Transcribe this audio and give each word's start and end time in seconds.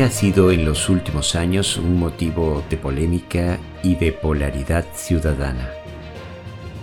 ha 0.00 0.10
sido 0.10 0.50
en 0.50 0.64
los 0.64 0.88
últimos 0.88 1.34
años 1.34 1.76
un 1.76 1.98
motivo 1.98 2.64
de 2.70 2.78
polémica 2.78 3.58
y 3.82 3.96
de 3.96 4.12
polaridad 4.12 4.86
ciudadana. 4.94 5.70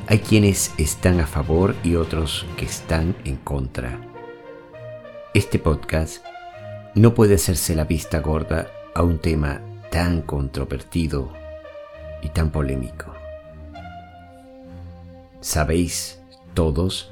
Hay 0.06 0.20
quienes 0.20 0.74
están 0.78 1.20
a 1.20 1.26
favor 1.26 1.76
y 1.84 1.96
otros 1.96 2.46
que 2.56 2.66
están 2.66 3.16
en 3.26 3.38
contra. 3.38 4.00
Este 5.34 5.58
podcast 5.58 6.24
no 6.94 7.16
puede 7.16 7.36
hacerse 7.36 7.76
la 7.76 7.86
vista 7.86 8.20
gorda 8.20 8.68
a 8.94 9.02
un 9.02 9.18
tema 9.18 9.62
tan 9.90 10.22
controvertido 10.22 11.34
y 12.22 12.30
tan 12.30 12.52
polémico. 12.52 13.14
Sabéis 15.42 16.22
todos 16.54 17.12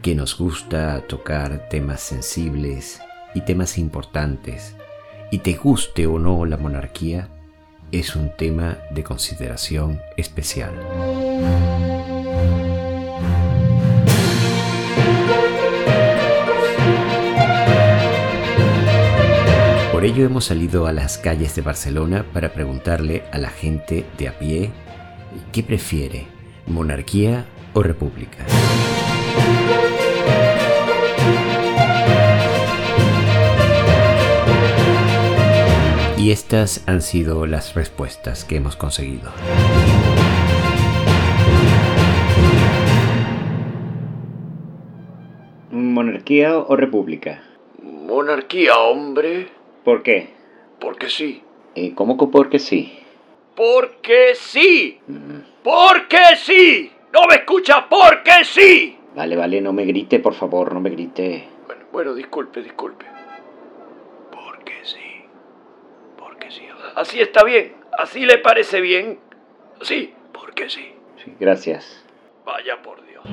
que 0.00 0.14
nos 0.14 0.38
gusta 0.38 1.06
tocar 1.06 1.68
temas 1.68 2.00
sensibles 2.00 3.00
y 3.34 3.42
temas 3.42 3.78
importantes, 3.78 4.74
y 5.34 5.38
te 5.38 5.54
guste 5.54 6.06
o 6.06 6.20
no 6.20 6.44
la 6.46 6.56
monarquía, 6.56 7.28
es 7.90 8.14
un 8.14 8.30
tema 8.36 8.78
de 8.92 9.02
consideración 9.02 10.00
especial. 10.16 10.70
Por 19.90 20.04
ello 20.04 20.24
hemos 20.24 20.44
salido 20.44 20.86
a 20.86 20.92
las 20.92 21.18
calles 21.18 21.56
de 21.56 21.62
Barcelona 21.62 22.24
para 22.32 22.52
preguntarle 22.52 23.24
a 23.32 23.38
la 23.38 23.50
gente 23.50 24.06
de 24.16 24.28
a 24.28 24.38
pie 24.38 24.70
qué 25.50 25.64
prefiere, 25.64 26.28
monarquía 26.68 27.44
o 27.72 27.82
república. 27.82 28.46
Y 36.24 36.30
estas 36.30 36.88
han 36.88 37.02
sido 37.02 37.44
las 37.44 37.74
respuestas 37.74 38.46
que 38.46 38.56
hemos 38.56 38.76
conseguido. 38.76 39.30
¿Monarquía 45.70 46.56
o 46.56 46.76
república? 46.76 47.42
Monarquía, 47.82 48.74
hombre. 48.78 49.48
¿Por 49.84 50.02
qué? 50.02 50.30
Porque 50.80 51.10
sí. 51.10 51.42
¿Y 51.74 51.90
cómo 51.90 52.16
que 52.16 52.28
porque 52.28 52.58
sí? 52.58 52.98
Porque 53.54 54.34
sí. 54.34 55.00
Porque 55.62 56.36
sí. 56.36 56.90
No 57.12 57.26
me 57.28 57.34
escucha 57.34 57.86
porque 57.86 58.44
sí. 58.44 58.96
Vale, 59.14 59.36
vale, 59.36 59.60
no 59.60 59.74
me 59.74 59.84
grite, 59.84 60.20
por 60.20 60.32
favor, 60.32 60.72
no 60.72 60.80
me 60.80 60.88
grite. 60.88 61.48
Bueno, 61.66 61.84
bueno, 61.92 62.14
disculpe, 62.14 62.62
disculpe. 62.62 63.04
Porque 64.32 64.72
sí. 64.84 64.98
Porque 66.18 66.50
sí. 66.50 66.62
Así 66.94 67.20
está 67.20 67.44
bien. 67.44 67.74
Así 67.98 68.24
le 68.26 68.38
parece 68.38 68.80
bien. 68.80 69.18
Sí, 69.82 70.14
porque 70.32 70.68
sí. 70.70 70.94
Sí, 71.24 71.34
gracias. 71.38 72.04
Vaya 72.44 72.80
por 72.82 73.04
Dios. 73.06 73.24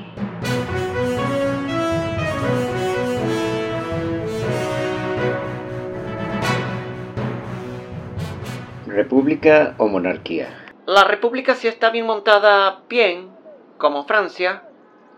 ¿República 8.87 9.75
o 9.77 9.87
monarquía? 9.87 10.49
La 10.85 11.03
república 11.03 11.55
sí 11.55 11.67
está 11.67 11.89
bien 11.91 12.05
montada, 12.05 12.81
bien, 12.89 13.29
como 13.77 14.03
Francia, 14.05 14.63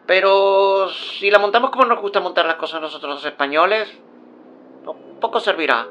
pero 0.06 0.90
si 0.90 1.32
la 1.32 1.40
montamos 1.40 1.72
como 1.72 1.86
nos 1.86 2.02
gusta 2.02 2.20
montar 2.20 2.46
las 2.46 2.56
cosas 2.56 2.82
nosotros 2.82 3.16
los 3.16 3.26
españoles, 3.26 3.90
po- 4.84 4.96
poco 5.20 5.40
servirá. 5.40 5.88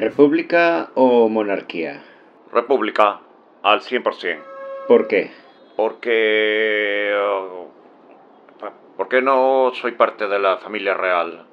¿República 0.00 0.92
o 0.94 1.28
monarquía? 1.28 2.02
República, 2.50 3.20
al 3.62 3.82
100%. 3.82 4.38
¿Por 4.88 5.06
qué? 5.06 5.30
Porque... 5.76 7.14
Porque 8.96 9.20
no 9.20 9.72
soy 9.74 9.92
parte 9.92 10.26
de 10.26 10.38
la 10.38 10.56
familia 10.56 10.94
real. 10.94 11.44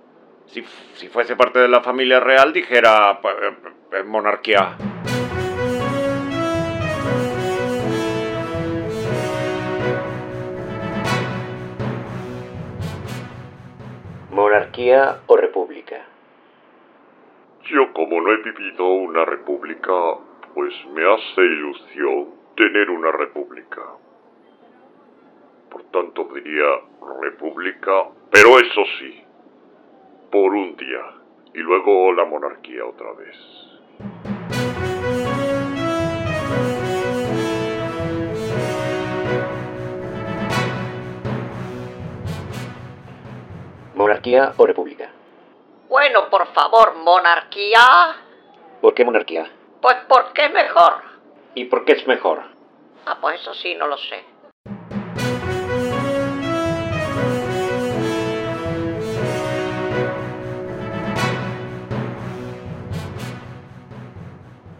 Si, 0.45 0.63
si 0.93 1.09
fuese 1.09 1.35
parte 1.35 1.59
de 1.59 1.67
la 1.67 1.81
familia 1.81 2.21
real, 2.21 2.53
dijera 2.53 3.19
pues, 3.21 3.35
eh, 3.91 4.03
monarquía. 4.03 4.77
¿Monarquía 14.31 15.19
o 15.27 15.35
república? 15.35 15.86
Yo 17.69 17.91
como 17.91 18.21
no 18.21 18.31
he 18.31 18.37
vivido 18.37 18.85
una 18.85 19.25
república, 19.25 19.91
pues 20.53 20.73
me 20.93 21.03
hace 21.03 21.41
ilusión 21.41 22.29
tener 22.55 22.89
una 22.89 23.11
república. 23.11 23.81
Por 25.69 25.83
tanto 25.91 26.29
diría 26.33 26.65
república, 27.21 28.05
pero 28.31 28.57
eso 28.57 28.83
sí, 28.99 29.21
por 30.31 30.53
un 30.53 30.77
día, 30.77 31.11
y 31.55 31.59
luego 31.59 32.13
la 32.13 32.23
monarquía 32.23 32.85
otra 32.85 33.11
vez. 33.11 33.35
¿Monarquía 43.93 44.53
o 44.55 44.65
república? 44.65 45.16
Bueno, 45.89 46.29
por 46.29 46.45
favor, 46.53 46.95
monarquía. 46.95 47.79
¿Por 48.81 48.93
qué 48.93 49.05
monarquía? 49.05 49.49
Pues 49.81 49.95
porque 50.07 50.45
es 50.45 50.51
mejor. 50.51 50.93
¿Y 51.55 51.65
por 51.65 51.85
qué 51.85 51.93
es 51.93 52.05
mejor? 52.07 52.43
Ah, 53.05 53.17
pues 53.21 53.39
eso 53.39 53.53
sí, 53.53 53.73
no 53.75 53.87
lo 53.87 53.97
sé. 53.97 54.23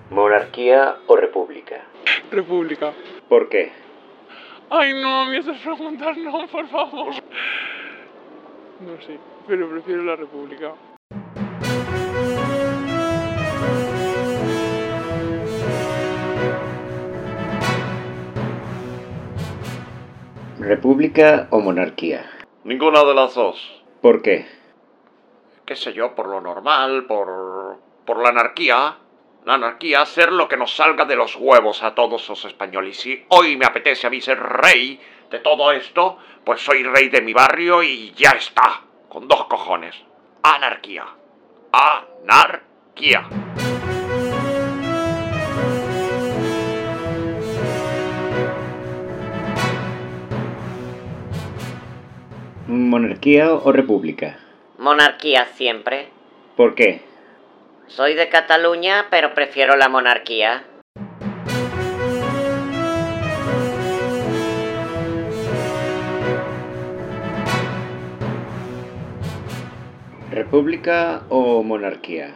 ¿Monarquía 0.09 0.97
o 1.07 1.15
república? 1.15 1.83
República. 2.31 2.93
¿Por 3.29 3.49
qué? 3.49 3.71
Ay, 4.69 4.93
no 5.01 5.25
me 5.25 5.37
haces 5.37 5.57
preguntar, 5.61 6.17
no, 6.17 6.47
por 6.47 6.67
favor. 6.67 7.13
No 8.81 9.01
sé, 9.01 9.17
pero 9.47 9.69
prefiero 9.69 10.03
la 10.03 10.15
República. 10.15 10.73
¿República 20.67 21.47
o 21.49 21.59
monarquía? 21.61 22.29
Ninguna 22.65 23.03
de 23.05 23.13
las 23.13 23.33
dos. 23.35 23.83
¿Por 24.01 24.21
qué? 24.21 24.45
qué 25.67 25.75
sé 25.75 25.93
yo, 25.93 26.15
por 26.15 26.27
lo 26.27 26.39
normal, 26.39 27.05
por, 27.05 27.77
por 28.05 28.23
la 28.23 28.29
anarquía. 28.29 28.97
La 29.45 29.53
anarquía, 29.53 30.01
hacer 30.01 30.31
lo 30.31 30.47
que 30.47 30.57
nos 30.57 30.75
salga 30.75 31.05
de 31.05 31.15
los 31.15 31.35
huevos 31.35 31.83
a 31.83 31.93
todos 31.93 32.27
los 32.27 32.43
españoles. 32.45 32.97
Y 32.97 33.01
si 33.01 33.25
hoy 33.29 33.55
me 33.55 33.65
apetece 33.65 34.07
a 34.07 34.09
mí 34.09 34.19
ser 34.19 34.39
rey 34.39 34.99
de 35.29 35.39
todo 35.39 35.71
esto, 35.71 36.17
pues 36.43 36.61
soy 36.61 36.83
rey 36.83 37.09
de 37.09 37.21
mi 37.21 37.33
barrio 37.33 37.83
y 37.83 38.11
ya 38.11 38.31
está. 38.31 38.81
Con 39.07 39.27
dos 39.27 39.45
cojones. 39.45 39.95
Anarquía. 40.43 41.05
Anarquía. 41.71 43.27
¿Monarquía 52.87 53.51
o 53.51 53.73
república? 53.73 54.39
Monarquía 54.77 55.45
siempre. 55.55 56.07
¿Por 56.55 56.73
qué? 56.73 57.01
Soy 57.87 58.13
de 58.13 58.29
Cataluña, 58.29 59.07
pero 59.09 59.33
prefiero 59.33 59.75
la 59.75 59.89
monarquía. 59.89 60.63
¿República 70.31 71.23
o 71.27 71.63
monarquía? 71.63 72.35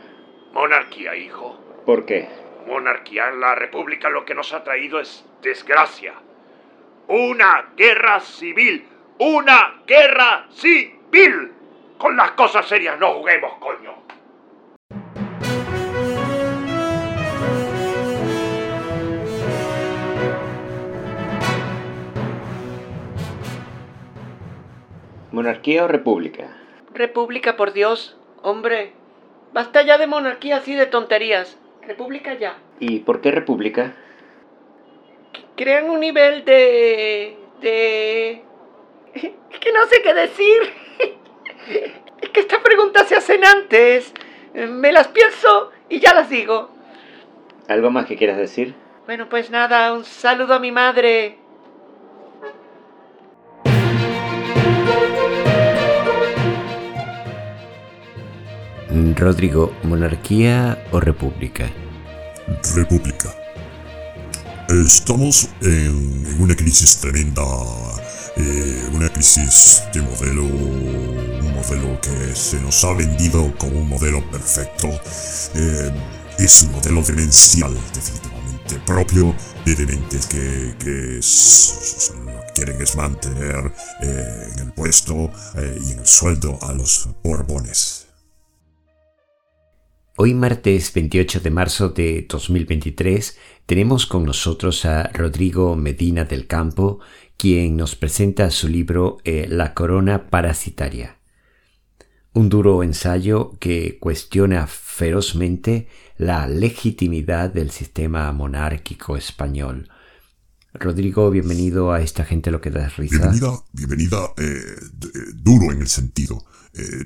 Monarquía, 0.51 1.15
hijo. 1.15 1.57
¿Por 1.85 2.05
qué? 2.05 2.27
Monarquía, 2.67 3.31
la 3.31 3.55
república 3.55 4.09
lo 4.09 4.25
que 4.25 4.35
nos 4.35 4.51
ha 4.51 4.65
traído 4.65 4.99
es 4.99 5.25
desgracia. 5.41 6.13
Una 7.07 7.71
guerra 7.77 8.19
civil 8.19 8.90
una 9.21 9.83
guerra 9.85 10.47
civil. 10.49 11.51
Con 11.99 12.17
las 12.17 12.31
cosas 12.31 12.67
serias 12.67 12.99
no 12.99 13.13
juguemos, 13.13 13.53
coño. 13.59 13.93
¿Monarquía 25.31 25.85
o 25.85 25.87
república? 25.87 26.57
República, 26.91 27.55
por 27.55 27.73
Dios, 27.73 28.17
hombre. 28.41 28.93
Basta 29.53 29.83
ya 29.83 29.99
de 29.99 30.07
monarquía 30.07 30.57
así 30.57 30.73
de 30.73 30.87
tonterías. 30.87 31.59
República 31.83 32.33
ya. 32.33 32.57
¿Y 32.79 32.99
por 33.01 33.21
qué 33.21 33.29
república? 33.29 33.93
Crean 35.55 35.91
un 35.91 35.99
nivel 35.99 36.43
de... 36.43 37.37
de... 37.61 38.50
Es 39.13 39.59
que 39.59 39.71
no 39.71 39.85
sé 39.87 40.01
qué 40.01 40.13
decir. 40.13 40.61
Es 42.21 42.29
que 42.29 42.39
estas 42.39 42.59
preguntas 42.59 43.07
se 43.07 43.15
hacen 43.15 43.45
antes. 43.45 44.13
Me 44.53 44.91
las 44.91 45.07
pienso 45.07 45.71
y 45.89 45.99
ya 45.99 46.13
las 46.13 46.29
digo. 46.29 46.69
¿Algo 47.67 47.89
más 47.89 48.05
que 48.05 48.17
quieras 48.17 48.37
decir? 48.37 48.73
Bueno, 49.05 49.29
pues 49.29 49.49
nada, 49.49 49.93
un 49.93 50.03
saludo 50.03 50.53
a 50.53 50.59
mi 50.59 50.71
madre. 50.71 51.37
Rodrigo, 59.15 59.71
¿monarquía 59.83 60.83
o 60.91 60.99
república? 60.99 61.65
República. 62.75 63.40
Estamos 64.69 65.49
en, 65.61 66.37
una 66.39 66.55
crisis 66.55 66.97
tremenda, 66.97 67.43
eh, 68.37 68.89
una 68.93 69.09
crisis 69.09 69.83
de 69.93 70.01
modelo, 70.01 70.43
un 70.43 71.53
modelo 71.53 71.99
que 72.01 72.35
se 72.35 72.59
nos 72.61 72.83
ha 72.85 72.93
vendido 72.93 73.53
como 73.57 73.79
un 73.79 73.89
modelo 73.89 74.21
perfecto. 74.31 74.87
Eh, 75.55 75.91
es 76.39 76.63
un 76.63 76.71
modelo 76.71 77.01
demencial, 77.03 77.73
definitivamente 77.93 78.79
propio 78.85 79.35
de 79.65 79.75
dementes 79.75 80.25
que, 80.27 80.75
que 80.79 81.19
quieren 82.55 82.81
es 82.81 82.95
mantener 82.95 83.73
eh, 84.01 84.49
en 84.53 84.59
el 84.59 84.71
puesto 84.73 85.29
y 85.55 85.91
en 85.91 85.99
el 85.99 86.07
sueldo 86.07 86.57
a 86.61 86.71
los 86.73 87.09
Borbones. 87.23 88.10
Hoy 90.17 90.33
martes 90.33 90.93
28 90.93 91.39
de 91.39 91.49
marzo 91.51 91.89
de 91.89 92.25
2023 92.27 93.37
tenemos 93.65 94.05
con 94.05 94.25
nosotros 94.25 94.83
a 94.83 95.03
Rodrigo 95.03 95.77
Medina 95.77 96.25
del 96.25 96.47
Campo, 96.47 96.99
quien 97.37 97.77
nos 97.77 97.95
presenta 97.95 98.51
su 98.51 98.67
libro 98.67 99.19
eh, 99.23 99.47
La 99.49 99.73
corona 99.73 100.29
parasitaria. 100.29 101.17
Un 102.33 102.49
duro 102.49 102.83
ensayo 102.83 103.57
que 103.57 103.99
cuestiona 103.99 104.67
ferozmente 104.67 105.87
la 106.17 106.45
legitimidad 106.45 107.49
del 107.49 107.71
sistema 107.71 108.29
monárquico 108.33 109.15
español. 109.15 109.87
Rodrigo, 110.73 111.31
bienvenido 111.31 111.93
a 111.93 112.01
esta 112.01 112.25
gente 112.25 112.51
lo 112.51 112.59
que 112.59 112.69
da 112.69 112.89
risa. 112.89 113.29
Bienvenida, 113.31 113.63
bienvenida, 113.71 114.17
eh, 114.37 114.43
eh, 114.43 115.19
duro 115.35 115.71
en 115.71 115.81
el 115.81 115.87
sentido, 115.87 116.43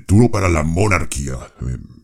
duro 0.08 0.28
para 0.28 0.48
la 0.48 0.64
monarquía. 0.64 1.38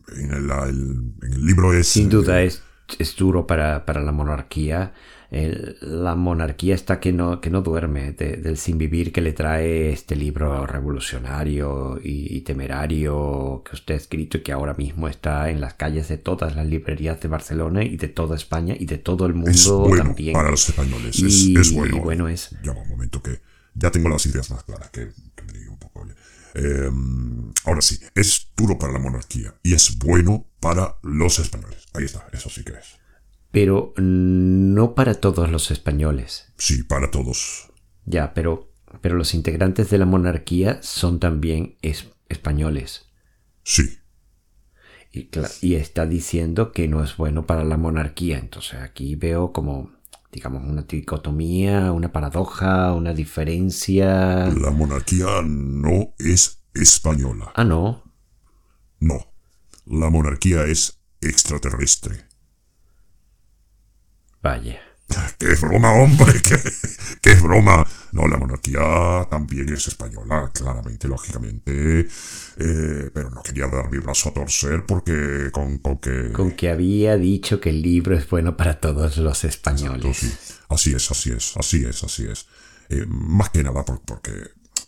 Eh, 0.09 0.21
en, 0.21 0.31
el, 0.31 0.49
el- 0.51 1.13
en 1.23 1.33
el 1.33 1.45
libro 1.45 1.73
es... 1.73 1.87
Sin 1.87 2.07
eh, 2.07 2.09
duda 2.09 2.41
es, 2.41 2.61
es 2.99 3.15
duro 3.15 3.47
para, 3.47 3.85
para 3.85 4.01
la 4.01 4.11
monarquía. 4.11 4.93
El- 5.31 5.77
la 5.81 6.13
monarquía 6.15 6.75
está 6.75 6.99
que 6.99 7.11
no, 7.11 7.41
que 7.41 7.49
no 7.49 7.61
duerme 7.61 8.11
de- 8.11 8.37
del 8.37 8.57
sin 8.57 8.77
vivir 8.77 9.11
que 9.11 9.21
le 9.21 9.33
trae 9.33 9.91
este 9.91 10.15
libro 10.15 10.67
revolucionario 10.67 11.99
y, 12.03 12.35
y 12.37 12.41
temerario 12.41 13.63
que 13.67 13.75
usted 13.75 13.95
ha 13.95 13.97
escrito 13.97 14.37
y 14.37 14.41
que 14.43 14.51
ahora 14.51 14.73
mismo 14.75 15.07
está 15.07 15.49
en 15.49 15.59
las 15.59 15.73
calles 15.73 16.07
de 16.09 16.17
todas 16.17 16.55
las 16.55 16.67
librerías 16.67 17.19
de 17.19 17.27
Barcelona 17.29 17.83
y 17.83 17.97
de 17.97 18.09
toda 18.09 18.35
España 18.35 18.75
y 18.79 18.85
de 18.85 18.97
todo 18.99 19.25
el 19.25 19.33
mundo 19.33 19.49
es 19.51 19.67
bueno 19.67 20.03
también. 20.03 20.33
para 20.33 20.51
los 20.51 20.69
españoles. 20.69 21.17
Y- 21.19 21.25
es, 21.55 21.67
es 21.69 21.73
bueno. 21.73 21.97
y 21.97 21.99
bueno 21.99 22.27
es. 22.27 22.55
Ya 22.63 22.71
un 22.71 22.87
momento 22.87 23.21
que 23.23 23.39
ya 23.73 23.89
tengo 23.89 24.09
las 24.09 24.23
ideas 24.27 24.51
más 24.51 24.63
claras 24.63 24.91
que, 24.91 25.09
que 25.35 25.43
me 25.45 25.53
diga 25.53 25.71
un 25.71 25.79
poco. 25.79 26.01
oye. 26.01 26.13
Eh, 26.55 26.89
ahora 27.65 27.81
sí, 27.81 27.99
es 28.15 28.49
duro 28.55 28.77
para 28.77 28.93
la 28.93 28.99
monarquía 28.99 29.55
y 29.63 29.73
es 29.73 29.97
bueno 29.97 30.47
para 30.59 30.97
los 31.01 31.39
españoles. 31.39 31.85
Ahí 31.93 32.05
está, 32.05 32.27
eso 32.31 32.49
sí 32.49 32.63
que 32.63 32.73
es. 32.73 32.97
Pero 33.51 33.93
no 33.97 34.95
para 34.95 35.15
todos 35.15 35.49
los 35.51 35.71
españoles. 35.71 36.51
Sí, 36.57 36.83
para 36.83 37.11
todos. 37.11 37.69
Ya, 38.05 38.33
pero, 38.33 38.71
pero 39.01 39.15
los 39.15 39.33
integrantes 39.33 39.89
de 39.89 39.97
la 39.99 40.05
monarquía 40.05 40.79
son 40.81 41.19
también 41.19 41.77
es- 41.81 42.07
españoles. 42.29 43.05
Sí, 43.63 43.99
Y, 45.11 45.29
y 45.61 45.75
está 45.75 46.05
diciendo 46.07 46.71
que 46.71 46.87
no 46.87 47.03
es 47.03 47.17
bueno 47.17 47.45
para 47.45 47.63
la 47.63 47.77
monarquía. 47.77 48.39
Entonces 48.39 48.79
aquí 48.81 49.15
veo 49.15 49.51
como, 49.53 49.91
digamos, 50.33 50.63
una 50.63 50.81
dicotomía, 50.81 51.91
una 51.91 52.11
paradoja, 52.11 52.93
una 52.93 53.13
diferencia. 53.13 54.47
la 54.47 54.71
monarquía 54.71 55.27
no 55.45 56.13
es 56.17 56.59
española. 56.73 57.53
Ah, 57.55 57.63
no. 57.63 58.03
No, 58.99 59.31
la 59.85 60.09
monarquía 60.09 60.63
es 60.65 60.99
extraterrestre. 61.21 62.25
Vaya. 64.41 64.81
¡Qué 65.37 65.53
broma, 65.55 65.91
hombre! 65.93 66.41
¡Qué, 66.41 66.57
qué 67.21 67.35
broma! 67.35 67.85
No, 68.13 68.27
la 68.27 68.37
monarquía 68.37 69.27
también 69.29 69.69
es 69.73 69.87
española, 69.87 70.49
claramente, 70.53 71.07
lógicamente. 71.07 72.07
Eh, 72.57 73.09
pero 73.13 73.29
no 73.29 73.43
quería 73.43 73.67
dar 73.67 73.91
mi 73.91 73.97
brazo 73.99 74.29
a 74.29 74.33
torcer 74.33 74.85
porque 74.85 75.49
con, 75.51 75.79
con 75.79 75.97
que... 75.99 76.31
Con 76.31 76.51
que 76.51 76.69
había 76.69 77.17
dicho 77.17 77.59
que 77.59 77.69
el 77.69 77.81
libro 77.81 78.15
es 78.15 78.27
bueno 78.29 78.55
para 78.57 78.79
todos 78.79 79.17
los 79.17 79.43
Exacto, 79.43 79.47
españoles. 79.47 80.17
sí. 80.17 80.33
Así 80.69 80.93
es, 80.93 81.11
así 81.11 81.31
es, 81.31 81.53
así 81.57 81.85
es, 81.85 82.03
así 82.03 82.25
es. 82.25 82.47
Eh, 82.89 83.05
más 83.07 83.49
que 83.49 83.63
nada 83.63 83.83
por- 83.85 84.01
porque 84.01 84.31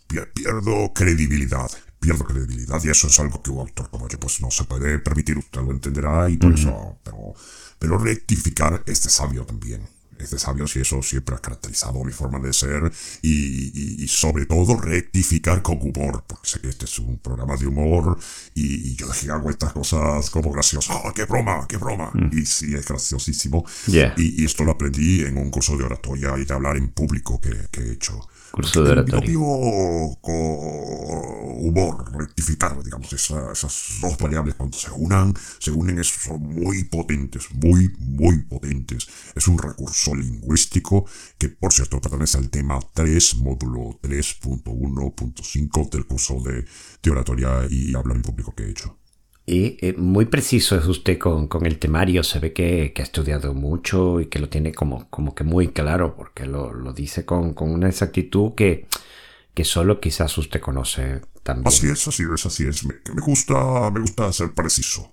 pier- 0.08 0.32
pierdo 0.32 0.92
credibilidad. 0.94 1.70
Pierdo 2.00 2.24
credibilidad 2.24 2.80
y 2.84 2.90
eso 2.90 3.06
es 3.08 3.18
algo 3.20 3.42
que 3.42 3.50
un 3.50 3.60
autor 3.60 3.90
como 3.90 4.08
yo 4.08 4.18
pues 4.20 4.40
no 4.40 4.50
se 4.50 4.64
puede 4.64 4.98
permitir, 5.00 5.38
usted 5.38 5.60
lo 5.62 5.70
entenderá 5.72 6.28
y 6.28 6.36
por 6.36 6.52
eso, 6.52 6.98
pero, 7.02 7.34
pero 7.78 7.98
rectificar 7.98 8.82
es 8.86 9.02
de 9.02 9.10
sabio 9.10 9.44
también. 9.44 9.88
Es 10.18 10.30
de 10.30 10.38
sabios 10.38 10.74
y 10.76 10.80
eso 10.80 11.02
siempre 11.02 11.34
ha 11.36 11.38
caracterizado 11.38 12.02
mi 12.04 12.12
forma 12.12 12.38
de 12.38 12.52
ser 12.52 12.90
y, 13.22 13.30
y- 13.74 14.04
y 14.04 14.08
sobre 14.08 14.46
todo 14.46 14.76
rectificar 14.80 15.62
con 15.62 15.78
humor, 15.80 16.24
porque 16.26 16.48
sé 16.48 16.60
que 16.60 16.68
este 16.68 16.86
es 16.86 16.98
un 16.98 17.18
programa 17.18 17.56
de 17.56 17.66
humor 17.66 18.18
y, 18.54 18.90
y 18.92 18.96
yo 18.96 19.06
dije, 19.08 19.30
hago 19.30 19.50
estas 19.50 19.72
cosas 19.72 20.30
como 20.30 20.50
graciosas. 20.50 20.96
¡Oh, 21.04 21.12
qué 21.14 21.24
broma, 21.26 21.66
qué 21.68 21.76
broma! 21.76 22.10
Y 22.32 22.46
sí, 22.46 22.74
es 22.74 22.86
graciosísimo. 22.86 23.64
Y 24.16 24.44
esto 24.44 24.64
lo 24.64 24.72
aprendí 24.72 25.22
en 25.22 25.36
un 25.36 25.50
curso 25.50 25.76
de 25.76 25.84
oratoria 25.84 26.34
y 26.38 26.44
de 26.44 26.54
hablar 26.54 26.76
en 26.76 26.88
público 26.88 27.40
que, 27.40 27.50
que 27.70 27.80
he 27.82 27.92
hecho. 27.92 28.26
Curso 28.56 28.82
de 28.82 28.90
oratoria. 28.92 29.20
humor, 31.58 32.10
rectificar, 32.16 32.82
digamos, 32.82 33.12
esa- 33.12 33.52
esas 33.52 33.98
dos 34.00 34.16
variables 34.18 34.54
cuando 34.54 34.76
se 34.78 34.90
unan, 34.90 35.34
se 35.58 35.70
unen, 35.70 36.02
son 36.04 36.40
muy 36.42 36.84
potentes, 36.84 37.48
muy, 37.52 37.92
muy 37.98 38.42
potentes. 38.44 39.06
Es 39.34 39.46
un 39.48 39.58
recurso 39.58 40.14
lingüístico 40.14 41.04
que, 41.38 41.48
por 41.50 41.72
cierto, 41.72 42.00
pertenece 42.00 42.38
al 42.38 42.48
tema 42.50 42.78
3, 42.94 43.36
módulo 43.36 43.98
3.1.5 44.02 45.88
del 45.90 46.06
curso 46.06 46.40
de, 46.42 46.64
de 47.02 47.10
oratoria 47.10 47.66
y 47.70 47.94
hablar 47.94 48.16
en 48.16 48.22
público 48.22 48.54
que 48.54 48.64
he 48.64 48.70
hecho. 48.70 48.98
Y 49.48 49.78
eh, 49.80 49.94
muy 49.96 50.24
preciso 50.26 50.76
es 50.76 50.86
usted 50.86 51.18
con, 51.18 51.46
con 51.46 51.66
el 51.66 51.78
temario. 51.78 52.24
Se 52.24 52.40
ve 52.40 52.52
que, 52.52 52.92
que 52.92 53.02
ha 53.02 53.04
estudiado 53.04 53.54
mucho 53.54 54.20
y 54.20 54.26
que 54.26 54.40
lo 54.40 54.48
tiene 54.48 54.72
como, 54.72 55.08
como 55.08 55.34
que 55.34 55.44
muy 55.44 55.68
claro, 55.68 56.16
porque 56.16 56.46
lo, 56.46 56.72
lo 56.72 56.92
dice 56.92 57.24
con, 57.24 57.54
con 57.54 57.70
una 57.70 57.88
exactitud 57.88 58.54
que, 58.56 58.88
que 59.54 59.64
solo 59.64 60.00
quizás 60.00 60.36
usted 60.38 60.60
conoce 60.60 61.22
también. 61.44 61.66
Así 61.68 61.88
es, 61.88 62.08
así 62.08 62.24
es, 62.34 62.46
así 62.46 62.66
es. 62.66 62.84
Me, 62.84 62.94
me 63.14 63.20
gusta, 63.22 63.90
me 63.92 64.00
gusta 64.00 64.32
ser 64.32 64.52
preciso. 64.52 65.12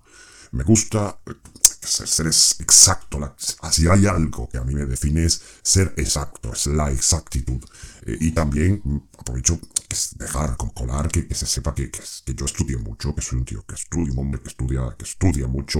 Me 0.51 0.63
gusta 0.63 1.19
eh, 1.27 1.33
ser, 1.81 2.07
ser 2.07 2.27
exacto. 2.27 3.19
La- 3.19 3.35
si 3.71 3.87
hay 3.87 4.05
algo 4.07 4.49
que 4.49 4.57
a 4.57 4.63
mí 4.63 4.73
me 4.73 4.85
define 4.85 5.25
es 5.25 5.41
ser 5.61 5.93
exacto, 5.97 6.53
es 6.53 6.67
la 6.67 6.91
exactitud. 6.91 7.63
Eh, 8.05 8.17
y 8.19 8.31
también 8.31 8.81
mm, 8.83 8.97
aprovecho 9.19 9.59
que 9.93 9.99
es 9.99 10.17
dejar 10.17 10.57
con 10.57 10.69
colar 10.71 11.07
que, 11.09 11.27
que 11.27 11.35
se 11.35 11.45
sepa 11.45 11.73
que, 11.73 11.91
que 11.91 12.33
yo 12.35 12.45
estudié 12.45 12.77
mucho, 12.77 13.13
que 13.13 13.21
soy 13.21 13.39
un 13.39 13.45
tío 13.45 13.63
que 13.65 13.75
estudia, 13.75 14.11
un 14.13 14.19
hombre 14.19 14.41
que 14.41 14.49
estudia, 14.49 14.95
que 14.97 15.05
estudia 15.05 15.47
mucho, 15.47 15.79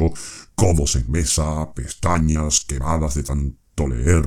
codos 0.56 0.96
en 0.96 1.10
mesa, 1.12 1.74
pestañas 1.74 2.66
quemadas 2.66 3.16
de 3.16 3.24
tanto 3.24 3.88
leer, 3.88 4.26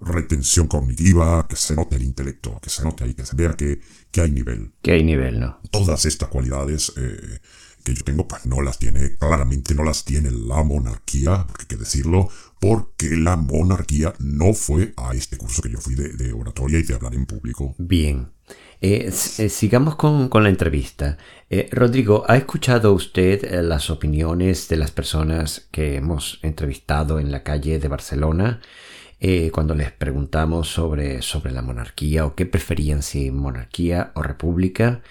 retención 0.00 0.66
cognitiva, 0.66 1.46
que 1.46 1.56
se 1.56 1.74
note 1.76 1.96
el 1.96 2.04
intelecto, 2.04 2.58
que 2.62 2.70
se 2.70 2.82
note 2.82 3.04
ahí, 3.04 3.14
que 3.14 3.26
se 3.26 3.36
vea 3.36 3.52
que, 3.52 3.80
que 4.10 4.22
hay 4.22 4.30
nivel 4.30 4.72
Que 4.80 4.92
hay 4.92 5.04
nivel, 5.04 5.40
¿no? 5.40 5.60
todas 5.70 6.06
estas 6.06 6.30
cualidades 6.30 6.92
eh, 6.96 7.40
que 7.84 7.94
yo 7.94 8.02
tengo, 8.04 8.26
pues 8.26 8.46
no 8.46 8.62
las 8.62 8.78
tiene, 8.78 9.16
claramente 9.18 9.74
no 9.74 9.84
las 9.84 10.04
tiene 10.04 10.30
la 10.30 10.64
monarquía, 10.64 11.46
porque 11.46 11.64
hay 11.64 11.68
que 11.68 11.76
decirlo, 11.76 12.30
porque 12.60 13.10
la 13.16 13.36
monarquía 13.36 14.14
no 14.20 14.54
fue 14.54 14.94
a 14.96 15.14
este 15.14 15.36
curso 15.36 15.60
que 15.60 15.70
yo 15.70 15.78
fui 15.78 15.94
de, 15.94 16.14
de 16.14 16.32
oratoria 16.32 16.78
y 16.78 16.82
de 16.82 16.94
hablar 16.94 17.14
en 17.14 17.26
público. 17.26 17.74
Bien. 17.78 18.37
Eh, 18.80 19.10
eh, 19.38 19.48
sigamos 19.48 19.96
con, 19.96 20.28
con 20.28 20.44
la 20.44 20.50
entrevista. 20.50 21.18
Eh, 21.50 21.68
Rodrigo, 21.72 22.24
¿ha 22.28 22.36
escuchado 22.36 22.92
usted 22.92 23.62
las 23.62 23.90
opiniones 23.90 24.68
de 24.68 24.76
las 24.76 24.92
personas 24.92 25.68
que 25.72 25.96
hemos 25.96 26.38
entrevistado 26.42 27.18
en 27.18 27.32
la 27.32 27.42
calle 27.42 27.78
de 27.78 27.88
Barcelona 27.88 28.60
cuando 29.52 29.74
les 29.74 29.90
preguntamos 29.90 30.68
sobre, 30.68 31.22
sobre 31.22 31.50
la 31.50 31.60
monarquía 31.60 32.24
o 32.24 32.36
qué 32.36 32.46
preferían 32.46 33.02
si 33.02 33.32
monarquía 33.32 34.12
o 34.14 34.22
república? 34.22 35.02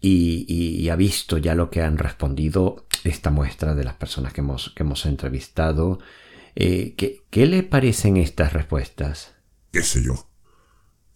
y, 0.00 0.44
y 0.48 0.88
ha 0.88 0.96
visto 0.96 1.38
ya 1.38 1.54
lo 1.54 1.70
que 1.70 1.82
han 1.82 1.98
respondido 1.98 2.86
esta 3.04 3.30
muestra 3.30 3.74
de 3.76 3.84
las 3.84 3.94
personas 3.94 4.32
que 4.32 4.40
hemos, 4.40 4.70
que 4.70 4.82
hemos 4.82 5.06
entrevistado. 5.06 6.00
¿qué, 6.56 7.22
¿Qué 7.30 7.46
le 7.46 7.62
parecen 7.62 8.16
estas 8.16 8.52
respuestas? 8.52 9.34
¿Qué 9.70 9.82
sé 9.82 10.02
yo? 10.02 10.27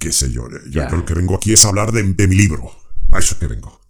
¿Qué 0.02 0.10
sé 0.12 0.32
yo? 0.32 0.48
Yo 0.50 0.58
Ya. 0.82 0.88
lo 0.90 1.04
que 1.04 1.14
vengo 1.14 1.36
aquí 1.36 1.52
es 1.52 1.64
hablar 1.64 1.92
de, 1.92 2.02
de 2.02 2.26
mi 2.26 2.34
libro. 2.34 2.72
A 3.12 3.20
eso 3.20 3.38
que 3.38 3.46
vengo. 3.46 3.80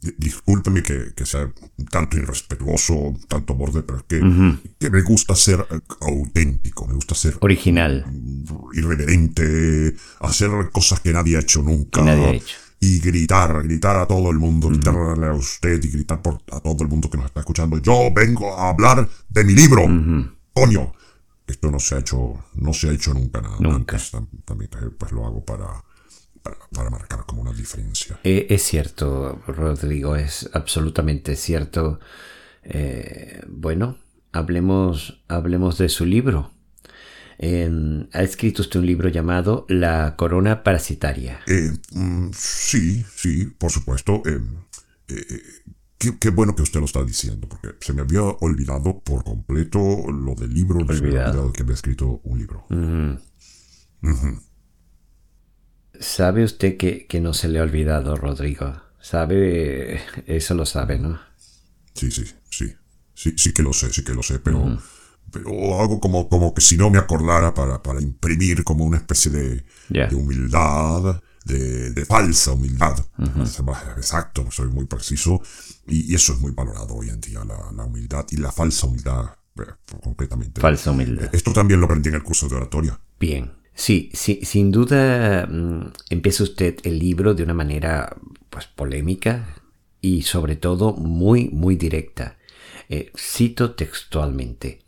Di- 0.00 0.14
Discúlpeme 0.16 0.82
que, 0.84 1.12
que 1.16 1.26
sea 1.26 1.50
tanto 1.90 2.16
irrespetuoso, 2.16 3.14
tanto 3.26 3.54
borde, 3.54 3.82
pero 3.82 3.98
es 3.98 4.04
que, 4.04 4.20
que 4.78 4.88
me 4.88 5.02
gusta 5.02 5.34
ser 5.34 5.66
eh, 5.68 5.80
auténtico, 6.02 6.86
me 6.86 6.94
gusta 6.94 7.14
ser 7.16 7.36
Original. 7.40 8.04
irreverente, 8.72 9.96
hacer 10.20 10.50
cosas 10.72 11.00
que 11.00 11.12
nadie 11.12 11.36
ha 11.36 11.40
hecho 11.40 11.60
nunca. 11.62 12.02
Nadie 12.02 12.24
ha 12.26 12.30
hecho. 12.32 12.56
Y 12.80 12.98
gritar, 13.00 13.62
gritar 13.64 13.96
a 13.96 14.06
todo 14.06 14.30
el 14.30 14.38
mundo, 14.38 14.68
gritarle 14.68 15.26
a 15.26 15.34
usted 15.34 15.82
y 15.84 15.88
gritar 15.88 16.22
por, 16.22 16.40
a 16.50 16.60
todo 16.60 16.82
el 16.82 16.88
mundo 16.88 17.10
que 17.10 17.18
nos 17.18 17.26
está 17.26 17.40
escuchando. 17.40 17.76
Yo 17.78 18.10
vengo 18.14 18.56
a 18.56 18.70
hablar 18.70 19.06
de 19.28 19.44
mi 19.44 19.54
libro. 19.54 19.82
Coño. 20.54 20.92
Esto 21.50 21.70
no 21.70 21.78
se 21.78 21.94
ha 21.96 21.98
hecho, 21.98 22.44
no 22.54 22.72
se 22.72 22.88
ha 22.88 22.92
hecho 22.92 23.12
nunca 23.12 23.40
nada. 23.40 23.56
Nunca. 23.60 23.96
Antes 23.96 24.12
tam- 24.14 24.28
también 24.44 24.70
eh, 24.80 24.90
pues 24.96 25.12
lo 25.12 25.26
hago 25.26 25.44
para, 25.44 25.66
para, 26.42 26.56
para 26.72 26.90
marcar 26.90 27.24
como 27.26 27.42
una 27.42 27.52
diferencia. 27.52 28.20
Eh, 28.24 28.46
es 28.50 28.62
cierto, 28.62 29.42
Rodrigo, 29.46 30.16
es 30.16 30.48
absolutamente 30.52 31.36
cierto. 31.36 32.00
Eh, 32.62 33.40
bueno, 33.48 33.98
hablemos, 34.32 35.22
hablemos 35.28 35.76
de 35.78 35.88
su 35.88 36.04
libro. 36.06 36.52
Eh, 37.42 38.06
ha 38.12 38.22
escrito 38.22 38.60
usted 38.62 38.80
un 38.80 38.86
libro 38.86 39.08
llamado 39.08 39.64
La 39.68 40.14
corona 40.16 40.62
parasitaria. 40.62 41.40
Mm, 41.92 42.30
sí, 42.34 43.04
sí, 43.16 43.46
por 43.46 43.70
supuesto. 43.70 44.22
Qué, 46.00 46.18
qué 46.18 46.30
bueno 46.30 46.56
que 46.56 46.62
usted 46.62 46.80
lo 46.80 46.86
está 46.86 47.04
diciendo, 47.04 47.48
porque 47.48 47.76
se 47.80 47.92
me 47.92 48.00
había 48.02 48.22
olvidado 48.22 48.98
por 49.00 49.22
completo 49.22 49.78
lo 50.10 50.34
del 50.34 50.52
libro. 50.52 50.80
Se 50.80 50.86
me 50.86 50.92
había 50.94 51.08
Olvidado. 51.08 51.30
olvidado 51.30 51.52
que 51.52 51.62
había 51.62 51.74
escrito 51.74 52.20
un 52.24 52.38
libro. 52.40 52.66
¿Sabe 56.00 56.44
usted 56.44 56.76
que, 56.76 57.06
que 57.06 57.20
no 57.20 57.34
se 57.34 57.48
le 57.48 57.58
ha 57.58 57.62
olvidado, 57.62 58.16
Rodrigo? 58.16 58.72
¿Sabe? 59.00 60.00
Eso 60.26 60.54
lo 60.54 60.64
sabe, 60.66 60.98
¿no? 60.98 61.20
Sí, 61.94 62.10
sí, 62.10 62.24
sí. 62.50 62.74
Sí, 63.14 63.34
sí 63.36 63.52
que 63.52 63.62
lo 63.62 63.72
sé, 63.74 63.92
sí 63.92 64.02
que 64.02 64.14
lo 64.14 64.22
sé, 64.22 64.38
pero, 64.38 64.78
pero 65.30 65.78
hago 65.80 66.00
como, 66.00 66.28
como 66.28 66.54
que 66.54 66.62
si 66.62 66.78
no 66.78 66.88
me 66.88 66.98
acordara 66.98 67.52
para, 67.52 67.82
para 67.82 68.00
imprimir 68.00 68.64
como 68.64 68.84
una 68.84 68.96
especie 68.96 69.30
de, 69.30 69.64
Ya. 69.90 70.06
de 70.06 70.14
humildad, 70.14 71.20
de, 71.44 71.90
de 71.90 72.04
falsa 72.04 72.52
humildad. 72.52 73.04
Exacto, 73.96 74.46
soy 74.50 74.68
muy 74.68 74.86
preciso. 74.86 75.40
Y, 75.86 76.12
y 76.12 76.14
eso 76.14 76.32
es 76.34 76.40
muy 76.40 76.52
valorado 76.52 76.94
hoy 76.94 77.08
en 77.08 77.20
día, 77.20 77.44
la, 77.44 77.72
la 77.74 77.84
humildad 77.84 78.26
y 78.30 78.36
la 78.36 78.52
falsa 78.52 78.86
humildad, 78.86 79.26
eh, 79.58 79.62
concretamente. 80.02 80.60
Falsa 80.60 80.90
humildad. 80.90 81.24
Eh, 81.24 81.30
Esto 81.32 81.52
también 81.52 81.80
lo 81.80 81.86
aprendí 81.86 82.08
en 82.08 82.16
el 82.16 82.22
curso 82.22 82.48
de 82.48 82.56
oratoria. 82.56 83.00
Bien. 83.18 83.52
Sí, 83.74 84.10
sí, 84.12 84.40
sin 84.42 84.70
duda 84.70 85.46
mm, 85.46 85.92
empieza 86.10 86.42
usted 86.42 86.78
el 86.82 86.98
libro 86.98 87.32
de 87.34 87.44
una 87.44 87.54
manera 87.54 88.14
pues 88.50 88.66
polémica 88.66 89.54
y 90.02 90.22
sobre 90.22 90.56
todo 90.56 90.92
muy, 90.94 91.48
muy 91.48 91.76
directa. 91.76 92.36
Eh, 92.88 93.10
cito 93.16 93.74
textualmente. 93.74 94.84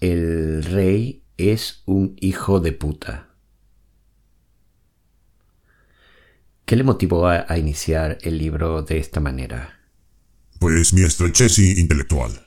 El 0.00 0.62
rey 0.64 1.22
es 1.36 1.82
un 1.86 2.16
hijo 2.20 2.60
de 2.60 2.72
puta. 2.72 3.29
¿Qué 6.70 6.76
le 6.76 6.84
motivó 6.84 7.26
a, 7.26 7.46
a 7.48 7.58
iniciar 7.58 8.18
el 8.22 8.38
libro 8.38 8.82
de 8.82 8.98
esta 8.98 9.18
manera? 9.18 9.80
Pues 10.60 10.92
mi 10.92 11.02
estrechez 11.02 11.58
intelectual. 11.58 12.46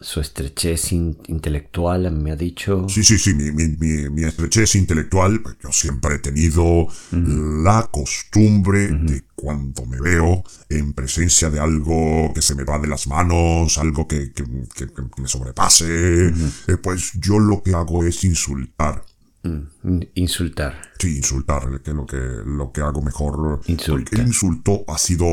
Su 0.00 0.20
estrechez 0.20 0.92
in- 0.92 1.18
intelectual 1.26 2.08
me 2.12 2.30
ha 2.30 2.36
dicho... 2.36 2.86
Sí, 2.88 3.02
sí, 3.02 3.18
sí, 3.18 3.34
mi, 3.34 3.50
mi, 3.50 3.66
mi, 3.66 4.08
mi 4.10 4.22
estrechez 4.22 4.76
intelectual, 4.76 5.42
pues, 5.42 5.56
yo 5.60 5.72
siempre 5.72 6.14
he 6.14 6.18
tenido 6.20 6.86
la 7.10 7.88
costumbre 7.90 8.86
de 8.86 9.24
cuando 9.34 9.86
me 9.86 10.00
veo 10.00 10.44
en 10.68 10.92
presencia 10.92 11.50
de 11.50 11.58
algo 11.58 12.32
que 12.32 12.42
se 12.42 12.54
me 12.54 12.62
va 12.62 12.78
de 12.78 12.86
las 12.86 13.08
manos, 13.08 13.76
algo 13.76 14.06
que, 14.06 14.30
que, 14.32 14.44
que- 14.72 14.86
que 14.86 15.20
me 15.22 15.26
sobrepase, 15.26 16.28
eh, 16.28 16.76
pues 16.80 17.10
yo 17.14 17.40
lo 17.40 17.60
que 17.60 17.74
hago 17.74 18.04
es 18.04 18.22
insultar. 18.22 19.04
Mm, 19.44 20.00
Insultar. 20.14 20.74
Sí, 20.98 21.18
insultar, 21.18 21.82
que 21.82 21.90
es 21.90 21.96
lo 21.96 22.06
que, 22.06 22.16
lo 22.16 22.72
que 22.72 22.80
hago 22.80 23.02
mejor. 23.02 23.60
Insulta. 23.66 24.16
El 24.16 24.26
insulto 24.28 24.84
ha 24.88 24.96
sido, 24.96 25.26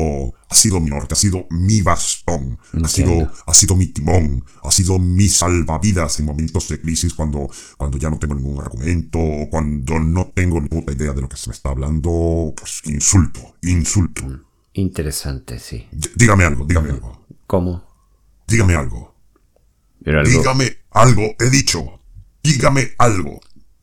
ha 0.50 0.54
sido 0.54 0.80
mi 0.80 0.90
norte, 0.90 1.14
ha 1.14 1.16
sido 1.16 1.46
mi 1.48 1.80
bastón, 1.80 2.58
ha 2.84 2.88
sido, 2.88 3.32
ha 3.46 3.54
sido 3.54 3.74
mi 3.74 3.86
timón, 3.86 4.44
ha 4.62 4.70
sido 4.70 4.98
mi 4.98 5.28
salvavidas 5.30 6.20
en 6.20 6.26
momentos 6.26 6.68
de 6.68 6.78
crisis 6.78 7.14
cuando, 7.14 7.48
cuando 7.78 7.96
ya 7.96 8.10
no 8.10 8.18
tengo 8.18 8.34
ningún 8.34 8.60
argumento, 8.60 9.18
cuando 9.50 9.98
no 9.98 10.30
tengo 10.34 10.60
ni 10.60 10.68
puta 10.68 10.92
idea 10.92 11.14
de 11.14 11.22
lo 11.22 11.28
que 11.30 11.38
se 11.38 11.48
me 11.48 11.54
está 11.54 11.70
hablando, 11.70 12.52
pues 12.54 12.82
insulto, 12.84 13.56
insulto. 13.62 14.24
Interesante, 14.74 15.58
sí. 15.58 15.86
D- 15.90 16.10
dígame 16.16 16.44
algo, 16.44 16.66
dígame 16.66 16.90
algo, 16.90 17.26
¿Cómo? 17.46 17.82
dígame 18.46 18.74
algo, 18.74 19.14
Pero 20.04 20.20
algo, 20.20 20.30
dígame 20.30 20.76
algo, 20.90 21.22
he 21.40 21.48
dicho, 21.48 21.98
dígame 22.42 22.90
algo. 22.98 23.40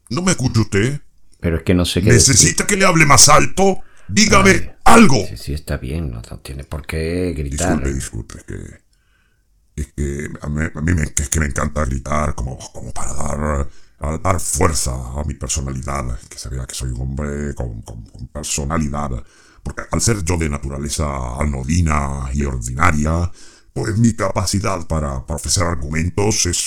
¿No 0.10 0.22
me 0.22 0.32
escucha 0.32 0.62
usted? 0.62 1.02
pero 1.40 1.58
es 1.58 1.64
que 1.64 1.74
no 1.74 1.86
sé 1.86 2.02
qué 2.02 2.12
decir. 2.12 2.34
¿Necesita 2.34 2.68
que 2.68 2.76
le 2.76 2.86
hable 2.86 3.06
más 3.06 3.30
alto? 3.30 3.80
Dígame 4.10 4.50
Ay. 4.52 4.72
algo. 4.86 5.26
Sí, 5.30 5.38
sí, 5.38 5.54
está 5.54 5.78
bien, 5.78 6.12
no, 6.12 6.22
no 6.30 6.40
tiene 6.40 6.64
por 6.66 6.86
qué 6.86 7.34
gritar. 7.38 7.82
Disculpe, 7.84 7.94
disculpe, 7.94 8.38
es 8.40 8.44
que. 8.44 8.90
Es 9.82 9.88
que 9.96 10.28
a 10.42 10.50
mí, 10.50 10.66
a 10.76 10.82
mí 10.82 10.94
me, 10.94 11.04
es 11.04 11.30
que 11.30 11.40
me 11.40 11.46
encanta 11.46 11.86
gritar 11.86 12.36
como, 12.36 12.58
como 12.74 12.92
para 12.92 13.14
dar, 13.14 13.70
a 14.00 14.18
dar 14.18 14.40
fuerza 14.42 14.92
a 14.92 15.24
mi 15.26 15.36
personalidad, 15.36 16.20
que 16.28 16.38
se 16.38 16.50
vea 16.50 16.66
que 16.66 16.76
soy 16.76 16.90
un 16.92 17.00
hombre 17.02 17.56
con, 17.56 17.82
con- 17.84 18.04
con 18.08 18.28
personalidad. 18.28 19.12
Porque 19.64 19.84
al 19.92 20.02
ser 20.02 20.24
yo 20.26 20.36
de 20.38 20.50
naturaleza 20.50 21.06
anodina 21.40 22.30
y 22.34 22.44
ordinaria, 22.44 23.32
pues 23.74 23.98
mi 23.98 24.14
capacidad 24.14 24.86
para, 24.88 25.26
para 25.26 25.36
ofrecer 25.36 25.64
argumentos 25.64 26.46
es, 26.46 26.58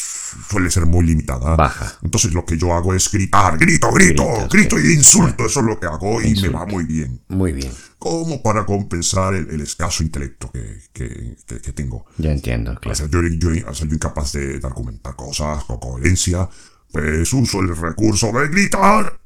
suele 0.48 0.70
ser 0.70 0.86
muy 0.86 1.04
limitada. 1.04 1.56
Baja. 1.56 1.98
Entonces 2.02 2.32
lo 2.32 2.44
que 2.44 2.56
yo 2.56 2.72
hago 2.74 2.94
es 2.94 3.10
gritar, 3.10 3.58
grito, 3.58 3.90
grito, 3.92 4.24
Gritas, 4.24 4.48
grito 4.48 4.80
y 4.80 4.92
insulto. 4.94 5.44
Eso 5.46 5.60
es 5.60 5.66
lo 5.66 5.78
que 5.78 5.86
hago 5.86 6.22
y 6.22 6.34
me 6.40 6.48
va 6.48 6.64
muy 6.66 6.84
bien 6.84 7.20
Muy 7.28 7.52
bien, 7.52 7.72
como 7.98 8.42
para 8.42 8.64
compensar 8.64 9.34
el, 9.34 9.50
el 9.50 9.60
escaso 9.60 10.02
intelecto 10.02 10.50
que, 10.50 10.78
que- 10.92 11.36
que- 11.46 11.60
que 11.60 11.72
tengo. 11.72 12.06
ya 12.18 12.32
entiendo, 12.32 12.72
O 12.72 12.80
claro. 12.80 12.94
sea, 12.96 13.08
yo, 13.08 13.20
yo, 13.22 13.52
yo 13.52 13.84
incapaz 13.86 14.32
de, 14.32 14.58
de 14.60 14.66
argumentar 14.66 15.14
cosas 15.16 15.64
con 15.64 15.78
coherencia, 15.78 16.48
pues 16.90 17.32
uso 17.32 17.60
el 17.60 17.76
recurso 17.76 18.30
de 18.32 18.48
gritar. 18.48 19.18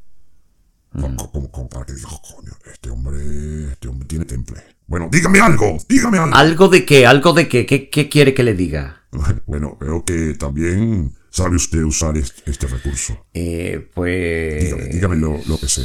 Como, 0.93 1.17
como- 1.31 1.51
como 1.51 1.69
para 1.69 1.85
que 1.87 1.93
diga, 1.95 2.09
"Oh, 2.11 2.23
coño, 2.37 2.53
este 2.73 2.91
hombre, 2.91 3.19
este 3.73 3.89
hombre 3.89 4.07
tiene 4.09 4.25
temple. 4.25 4.63
Bueno, 4.87 5.09
dígame 5.11 5.41
algo, 5.41 5.77
dígame 5.89 6.19
algo. 6.19 6.35
¿Algo 6.37 6.69
de 6.69 6.85
qué? 6.87 7.07
¿Algo 7.07 7.33
de 7.33 7.49
qué? 7.49 7.67
¿Qué, 7.67 7.91
qué 7.91 8.09
quiere 8.09 8.33
que 8.35 8.43
le 8.43 8.55
diga? 8.55 9.03
Bueno, 9.47 9.77
veo 9.81 10.05
que 10.05 10.35
también 10.35 11.13
sabe 11.31 11.57
usted 11.57 11.83
usar 11.83 12.17
este, 12.17 12.51
este 12.51 12.67
recurso. 12.67 13.27
Eh, 13.35 13.91
pues... 13.95 14.65
Dígame, 14.65 14.85
dígame 14.89 15.17
lo, 15.17 15.39
lo 15.47 15.59
que 15.59 15.69
sea. 15.69 15.85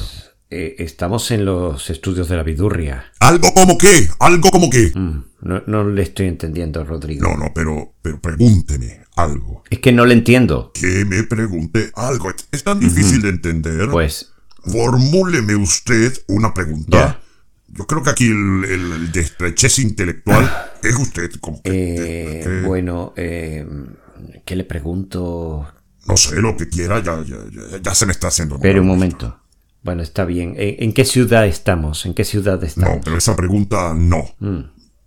eh, 0.50 0.76
estamos 0.80 1.32
en 1.32 1.46
los 1.46 1.90
estudios 1.90 2.28
de 2.30 2.36
la 2.38 2.44
vidurria. 2.44 3.12
¿Algo 3.20 3.54
como 3.54 3.78
qué? 3.78 4.08
¿Algo 4.20 4.50
como 4.52 4.70
qué? 4.70 4.92
Mm, 4.96 5.24
no, 5.42 5.64
no 5.68 5.84
le 5.90 6.04
estoy 6.04 6.28
entendiendo, 6.28 6.84
Rodrigo. 6.84 7.28
No, 7.28 7.38
no, 7.38 7.52
pero, 7.56 7.94
pero 8.02 8.20
pregúnteme 8.22 9.02
algo. 9.16 9.64
Es 9.70 9.80
que 9.80 9.92
no 9.92 10.06
le 10.06 10.14
entiendo. 10.14 10.72
Que 10.74 11.06
me 11.06 11.24
pregunte 11.24 11.92
algo. 11.96 12.30
Es- 12.30 12.48
Es 12.52 12.64
tan 12.64 12.80
difícil 12.80 13.22
de 13.22 13.30
entender. 13.30 13.90
Pues, 13.90 14.34
Formúleme 14.64 15.56
usted 15.56 16.14
una 16.28 16.54
pregunta. 16.54 17.20
Yo 17.68 17.86
creo 17.88 18.04
que 18.04 18.10
aquí 18.10 18.28
el, 18.28 18.66
el, 18.66 18.92
el 18.92 19.12
de 19.12 19.22
estrechez 19.22 19.80
intelectual 19.80 20.52
es 20.84 20.96
usted 20.96 21.32
eh, 21.64 22.42
que- 22.44 22.62
bueno, 22.68 23.14
eh, 23.16 23.66
¿qué 24.46 24.56
le 24.56 24.64
pregunto? 24.66 25.68
no 26.08 26.18
sé 26.18 26.42
lo 26.42 26.58
que 26.58 26.68
quiera, 26.68 27.02
ya, 27.02 27.24
ya, 27.24 27.38
ya, 27.52 27.78
ya 27.82 27.96
se 27.96 28.06
me 28.06 28.12
está 28.12 28.28
haciendo. 28.28 28.56
Espere 28.56 28.80
un 28.82 28.88
momento. 28.88 29.38
Bueno, 29.84 30.04
está 30.04 30.26
bien. 30.26 30.56
¿En, 30.58 30.84
en 30.84 30.94
qué 30.94 31.06
ciudad 31.06 31.46
estamos? 31.48 32.06
¿En 32.06 32.14
qué 32.14 32.24
ciudad 32.26 32.60
No, 32.60 32.66
estamos? 32.68 33.00
pero 33.04 33.18
esa 33.18 33.36
pregunta 33.36 33.94
no. 33.96 34.26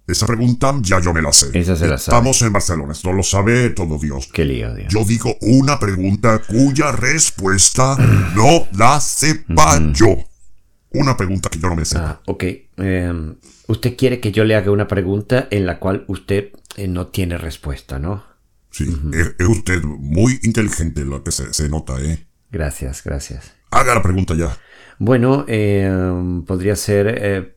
Esa 0.07 0.27
pregunta 0.27 0.75
ya 0.83 1.01
yo 1.01 1.15
me 1.15 1.23
la 1.23 1.33
sé. 1.33 1.47
Esa 1.59 1.77
se 1.77 1.89
la 1.89 1.97
sabe. 1.97 2.17
Estamos 2.19 2.43
en 2.43 2.53
Barcelona, 2.53 2.93
esto 2.93 3.13
lo 3.13 3.23
sabe 3.23 3.71
todo 3.71 3.99
Dios. 3.99 4.29
Qué 4.33 4.45
lío, 4.45 4.75
Dios. 4.75 4.93
Yo 4.93 5.05
digo 5.05 5.35
una 5.41 5.79
pregunta 5.79 6.41
cuya 6.47 6.93
respuesta 6.93 7.97
no 8.37 8.67
la 8.77 9.01
sepa 9.01 9.81
yo. 9.93 10.17
Una 10.91 11.17
pregunta 11.17 11.49
que 11.49 11.59
yo 11.59 11.69
no 11.69 11.77
me 11.77 11.85
sepa. 11.85 12.11
Ah, 12.11 12.21
ok. 12.27 12.45
Em, 12.77 13.37
usted 13.67 13.97
quiere 13.97 14.21
que 14.21 14.31
yo 14.31 14.45
le 14.45 14.55
haga 14.55 14.71
una 14.71 14.87
pregunta 14.87 15.49
en 15.51 15.65
la 15.67 15.79
cual 15.79 16.05
usted 16.09 16.51
eh, 16.77 16.87
no 16.87 17.07
tiene 17.07 17.39
respuesta, 17.39 17.99
¿no? 17.99 18.25
Sí, 18.71 18.85
es, 19.13 19.35
es 19.39 19.49
usted 19.49 19.83
muy 19.83 20.39
inteligente 20.43 21.05
lo 21.05 21.25
que 21.25 21.33
se, 21.33 21.53
se 21.55 21.69
nota, 21.69 21.99
¿eh? 22.01 22.27
Gracias, 22.51 23.03
gracias. 23.03 23.55
Haga 23.71 23.95
la 23.95 24.03
pregunta 24.03 24.35
ya. 24.35 24.57
Bueno, 24.99 25.45
em, 25.49 26.45
podría 26.45 26.77
ser... 26.77 27.07
eh, 27.21 27.51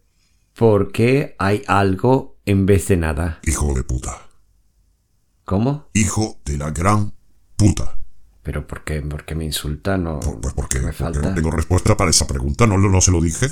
¿Por 0.58 0.92
qué 0.92 1.36
hay 1.38 1.62
algo 1.68 2.37
en 2.48 2.66
vez 2.66 2.88
de 2.88 2.98
nada? 2.98 3.40
Hijo 3.44 3.74
de 3.76 3.84
puta. 3.84 4.18
¿Cómo? 5.46 5.90
Hijo 5.94 6.40
de 6.46 6.58
la 6.58 6.72
gran 6.72 7.14
puta. 7.56 7.98
¿Pero 8.44 8.66
por 8.66 8.84
qué, 8.84 9.02
por 9.02 9.26
qué 9.26 9.36
me 9.36 9.46
insulta? 9.46 9.98
No, 9.98 10.20
Por- 10.20 10.42
Pues 10.42 10.54
porque, 10.54 10.80
me 10.80 10.86
porque 10.86 10.98
falta. 10.98 11.22
no 11.22 11.36
tengo 11.36 11.52
respuesta 11.52 11.96
para 11.98 12.10
esa 12.10 12.26
pregunta, 12.28 12.66
no, 12.68 13.02
se 13.02 13.12
lo 13.12 13.22
dije. 13.22 13.48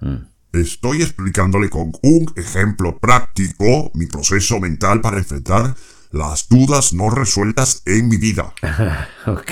Mm. 0.00 0.16
Estoy 0.52 1.02
explicándole 1.02 1.68
con 1.70 1.92
un 2.02 2.32
ejemplo 2.36 2.98
práctico 2.98 3.90
mi 3.94 4.06
proceso 4.06 4.58
mental 4.60 5.00
para 5.00 5.18
enfrentar 5.18 5.74
las 6.12 6.48
dudas 6.48 6.92
no 6.92 7.10
resueltas 7.10 7.82
en 7.86 8.08
mi 8.08 8.16
vida. 8.16 8.52
Ok, 9.26 9.50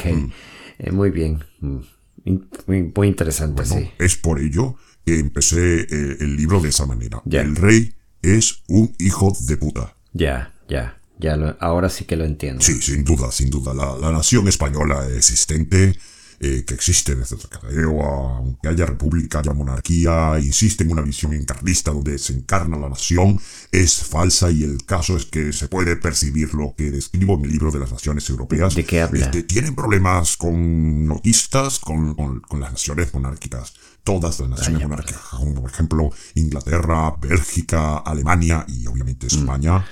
Eh, 0.78 0.90
muy 0.90 1.10
bien. 1.10 1.44
Mm. 1.60 1.78
In- 2.24 2.48
Muy, 2.66 2.92
muy 2.96 3.06
interesante, 3.08 3.64
sí. 3.64 3.90
Es 3.98 4.16
por 4.16 4.40
ello 4.40 4.74
que 5.04 5.18
empecé 5.20 5.82
eh, 5.82 6.16
el 6.20 6.36
libro 6.36 6.60
de 6.60 6.70
esa 6.70 6.86
manera. 6.86 7.22
El 7.30 7.54
rey 7.54 7.94
es 8.24 8.62
un 8.68 8.94
hijo 8.98 9.36
de 9.40 9.56
puta. 9.56 9.94
Ya, 10.12 10.52
ya, 10.68 10.98
ya. 11.18 11.36
Lo, 11.36 11.56
ahora 11.60 11.88
sí 11.88 12.04
que 12.04 12.16
lo 12.16 12.24
entiendo. 12.24 12.62
Sí, 12.62 12.80
sin 12.80 13.04
duda, 13.04 13.30
sin 13.30 13.50
duda. 13.50 13.74
La, 13.74 13.96
la 13.98 14.12
nación 14.12 14.48
española 14.48 15.06
existente, 15.16 15.96
eh, 16.40 16.64
que 16.66 16.74
existe 16.74 17.14
desde 17.14 17.36
Zacateo, 17.36 18.02
aunque 18.02 18.68
haya 18.68 18.86
república, 18.86 19.40
haya 19.40 19.52
monarquía, 19.52 20.38
insiste 20.40 20.84
en 20.84 20.92
una 20.92 21.02
visión 21.02 21.32
encarnista 21.32 21.90
donde 21.92 22.18
se 22.18 22.32
encarna 22.34 22.76
la 22.76 22.88
nación, 22.88 23.40
es 23.72 24.02
falsa 24.04 24.50
y 24.50 24.62
el 24.64 24.84
caso 24.84 25.16
es 25.16 25.24
que 25.26 25.52
se 25.52 25.68
puede 25.68 25.96
percibir 25.96 26.54
lo 26.54 26.74
que 26.76 26.90
describo 26.90 27.34
en 27.34 27.42
mi 27.42 27.48
libro 27.48 27.70
de 27.70 27.80
las 27.80 27.92
naciones 27.92 28.28
europeas. 28.30 28.74
¿De 28.74 28.84
qué 28.84 29.00
habla? 29.02 29.26
Este, 29.26 29.42
tienen 29.42 29.74
problemas 29.74 30.36
con 30.36 31.06
notistas, 31.06 31.78
con, 31.78 32.14
con- 32.14 32.40
con 32.40 32.60
las 32.60 32.72
naciones 32.72 33.12
monárquicas. 33.14 33.72
Todas 34.02 34.38
las 34.40 34.50
naciones 34.50 34.74
Vaya, 34.80 34.88
monárquicas, 34.88 35.22
como 35.30 35.62
por 35.62 35.70
ejemplo 35.70 36.10
Inglaterra, 36.34 37.14
Bélgica, 37.20 37.98
Alemania 37.98 38.64
y 38.68 38.86
obviamente 38.86 39.26
Mm. 39.26 39.38
España. 39.38 39.86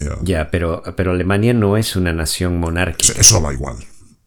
Eh, 0.00 0.08
Ya, 0.22 0.50
pero, 0.50 0.82
pero 0.96 1.10
Alemania 1.10 1.52
no 1.52 1.76
es 1.76 1.94
una 1.96 2.12
nación 2.12 2.58
monárquica. 2.60 3.20
eso 3.20 3.40
da 3.40 3.52
igual. 3.52 3.76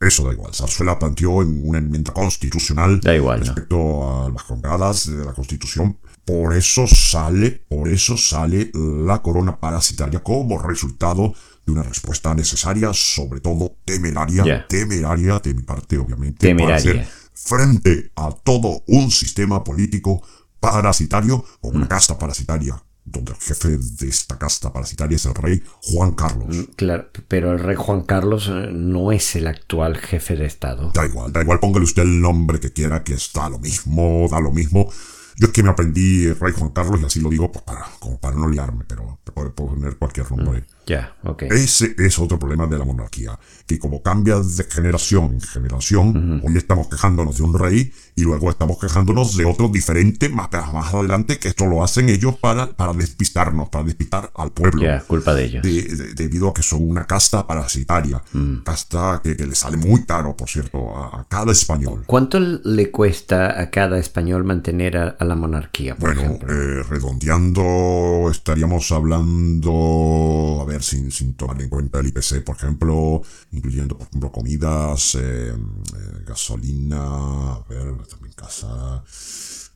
Eso 0.02 0.26
da 0.26 0.34
igual. 0.34 0.54
Zarzuela 0.54 0.98
planteó 1.00 1.42
en 1.44 1.62
una 1.64 1.78
enmienda 1.78 2.12
constitucional 2.12 3.00
Da 3.02 3.16
igual, 3.16 3.40
¿no? 3.40 3.46
respecto 3.46 4.10
a 4.26 4.30
las 4.30 4.44
congadas 4.44 5.06
de 5.06 5.24
la 5.24 5.34
Constitución. 5.34 5.98
Por 6.26 6.56
eso 6.56 6.86
sale, 6.88 7.64
por 7.70 7.88
eso 7.90 8.18
sale 8.18 8.72
la 8.74 9.22
corona 9.22 9.60
parasitaria 9.60 10.22
como 10.22 10.60
resultado 10.62 11.34
de 11.66 11.72
una 11.72 11.84
respuesta 11.84 12.34
necesaria, 12.34 12.92
sobre 12.94 13.40
todo 13.42 13.76
temeraria, 13.86 14.66
temeraria 14.68 15.40
de 15.40 15.54
mi 15.54 15.62
parte, 15.64 15.98
obviamente, 15.98 16.48
para 16.56 16.58
Temeraria. 16.78 17.02
hacer 17.02 17.08
frente 17.34 18.12
a 18.16 18.32
todo 18.32 18.84
un 18.88 19.10
sistema 19.12 19.64
político 19.64 20.22
parasitario 20.60 21.44
o 21.62 21.72
Mm. 21.72 21.76
una 21.76 21.88
casta 21.88 22.18
parasitaria, 22.18 22.82
donde 23.04 23.32
el 23.32 23.38
jefe 23.38 23.78
de 23.78 24.08
esta 24.08 24.38
casta 24.38 24.72
parasitaria 24.72 25.16
es 25.16 25.26
el 25.26 25.36
rey 25.36 25.62
Juan 25.82 26.12
Carlos. 26.14 26.56
Claro, 26.76 27.08
pero 27.28 27.52
el 27.52 27.60
rey 27.60 27.76
Juan 27.76 28.02
Carlos 28.02 28.48
eh, 28.48 28.70
no 28.72 29.12
es 29.12 29.36
el 29.36 29.48
actual 29.48 29.98
jefe 29.98 30.36
de 30.36 30.46
Estado. 30.46 30.92
Da 30.94 31.06
igual, 31.06 31.32
da 31.32 31.42
igual, 31.42 31.60
póngale 31.60 31.86
usted 31.86 32.04
el 32.04 32.22
nombre 32.22 32.60
que 32.60 32.72
quiera, 32.72 33.04
que 33.04 33.14
está 33.14 33.50
lo 33.50 33.60
mismo, 33.60 34.28
da 34.30 34.40
lo 34.40 34.52
mismo. 34.52 34.90
Yo 35.38 35.48
es 35.48 35.54
que 35.54 35.64
me 35.64 35.70
aprendí 35.70 36.26
el 36.26 36.40
Rey 36.40 36.54
Juan 36.56 36.72
Carlos 36.72 37.02
y 37.02 37.06
así 37.06 37.20
lo 37.20 37.30
digo 37.30 37.52
pues, 37.52 37.64
para, 37.64 37.86
como 38.00 38.20
para 38.20 38.36
no 38.36 38.48
liarme, 38.48 38.84
pero 38.88 39.20
te 39.24 39.32
puede 39.32 39.50
poner 39.50 39.98
cualquier 39.98 40.30
nombre. 40.32 40.66
Ya, 40.88 41.16
ok. 41.24 41.44
Ese 41.44 41.96
es 42.00 42.18
otro 42.20 42.38
problema 42.40 42.66
de 42.68 42.78
la 42.78 42.84
monarquía, 42.86 43.38
que 43.68 43.78
como 43.80 44.02
cambia 44.02 44.40
de 44.40 44.64
generación 44.66 45.34
en 45.36 45.42
generación, 45.42 46.42
hoy 46.44 46.58
estamos 46.58 46.88
quejándonos 46.88 47.38
de 47.38 47.44
un 47.44 47.58
rey 47.58 47.94
y 48.16 48.24
luego 48.24 48.50
estamos 48.50 48.78
quejándonos 48.80 49.38
de 49.38 49.46
otro 49.46 49.70
diferente 49.70 50.28
más, 50.30 50.50
más 50.74 50.94
adelante, 50.94 51.38
que 51.40 51.48
esto 51.50 51.66
lo 51.66 51.84
hacen 51.84 52.10
ellos 52.10 52.36
para, 52.40 52.68
para 52.76 52.94
despistarnos, 52.94 53.70
para 53.70 53.86
despistar 53.86 54.32
al 54.36 54.52
pueblo. 54.52 54.82
Ya, 54.82 55.00
culpa 55.02 55.34
de 55.34 55.46
ellos. 55.46 55.64
De- 55.64 55.84
de- 55.84 56.14
debido 56.16 56.50
a 56.50 56.54
que 56.54 56.64
son 56.64 56.90
una 56.90 57.06
casta 57.06 57.46
parasitaria, 57.48 58.22
casta 58.66 59.22
que, 59.24 59.38
que 59.38 59.46
le 59.46 59.56
sale 59.56 59.78
muy 59.78 60.04
caro, 60.06 60.36
por 60.36 60.50
cierto, 60.50 60.96
a, 60.98 61.22
a 61.22 61.26
cada 61.30 61.52
español. 61.52 62.04
¿Cuánto 62.08 62.40
le 62.40 62.92
cuesta 62.92 63.60
a 63.62 63.70
cada 63.70 63.98
español 64.00 64.44
mantener 64.44 64.98
a, 64.98 65.10
a 65.10 65.24
la 65.26 65.36
monarquía, 65.36 65.96
por 65.96 66.14
Bueno, 66.16 66.22
ejemplo? 66.36 66.54
eh, 66.54 66.84
redondeando, 66.90 68.30
estaríamos 68.32 68.92
hablando, 68.92 70.60
a 70.62 70.66
sin, 70.80 71.12
sin 71.12 71.34
tomar 71.34 71.62
en 71.62 71.70
cuenta 71.70 72.00
el 72.00 72.08
IPC, 72.08 72.44
por 72.44 72.56
ejemplo, 72.56 73.22
incluyendo, 73.52 73.98
por 73.98 74.08
ejemplo, 74.08 74.32
comidas, 74.32 75.16
eh, 75.16 75.50
eh, 75.50 76.24
gasolina, 76.26 77.54
a 77.54 77.66
ver, 77.68 77.98
también 78.08 78.34
casa. 78.34 79.04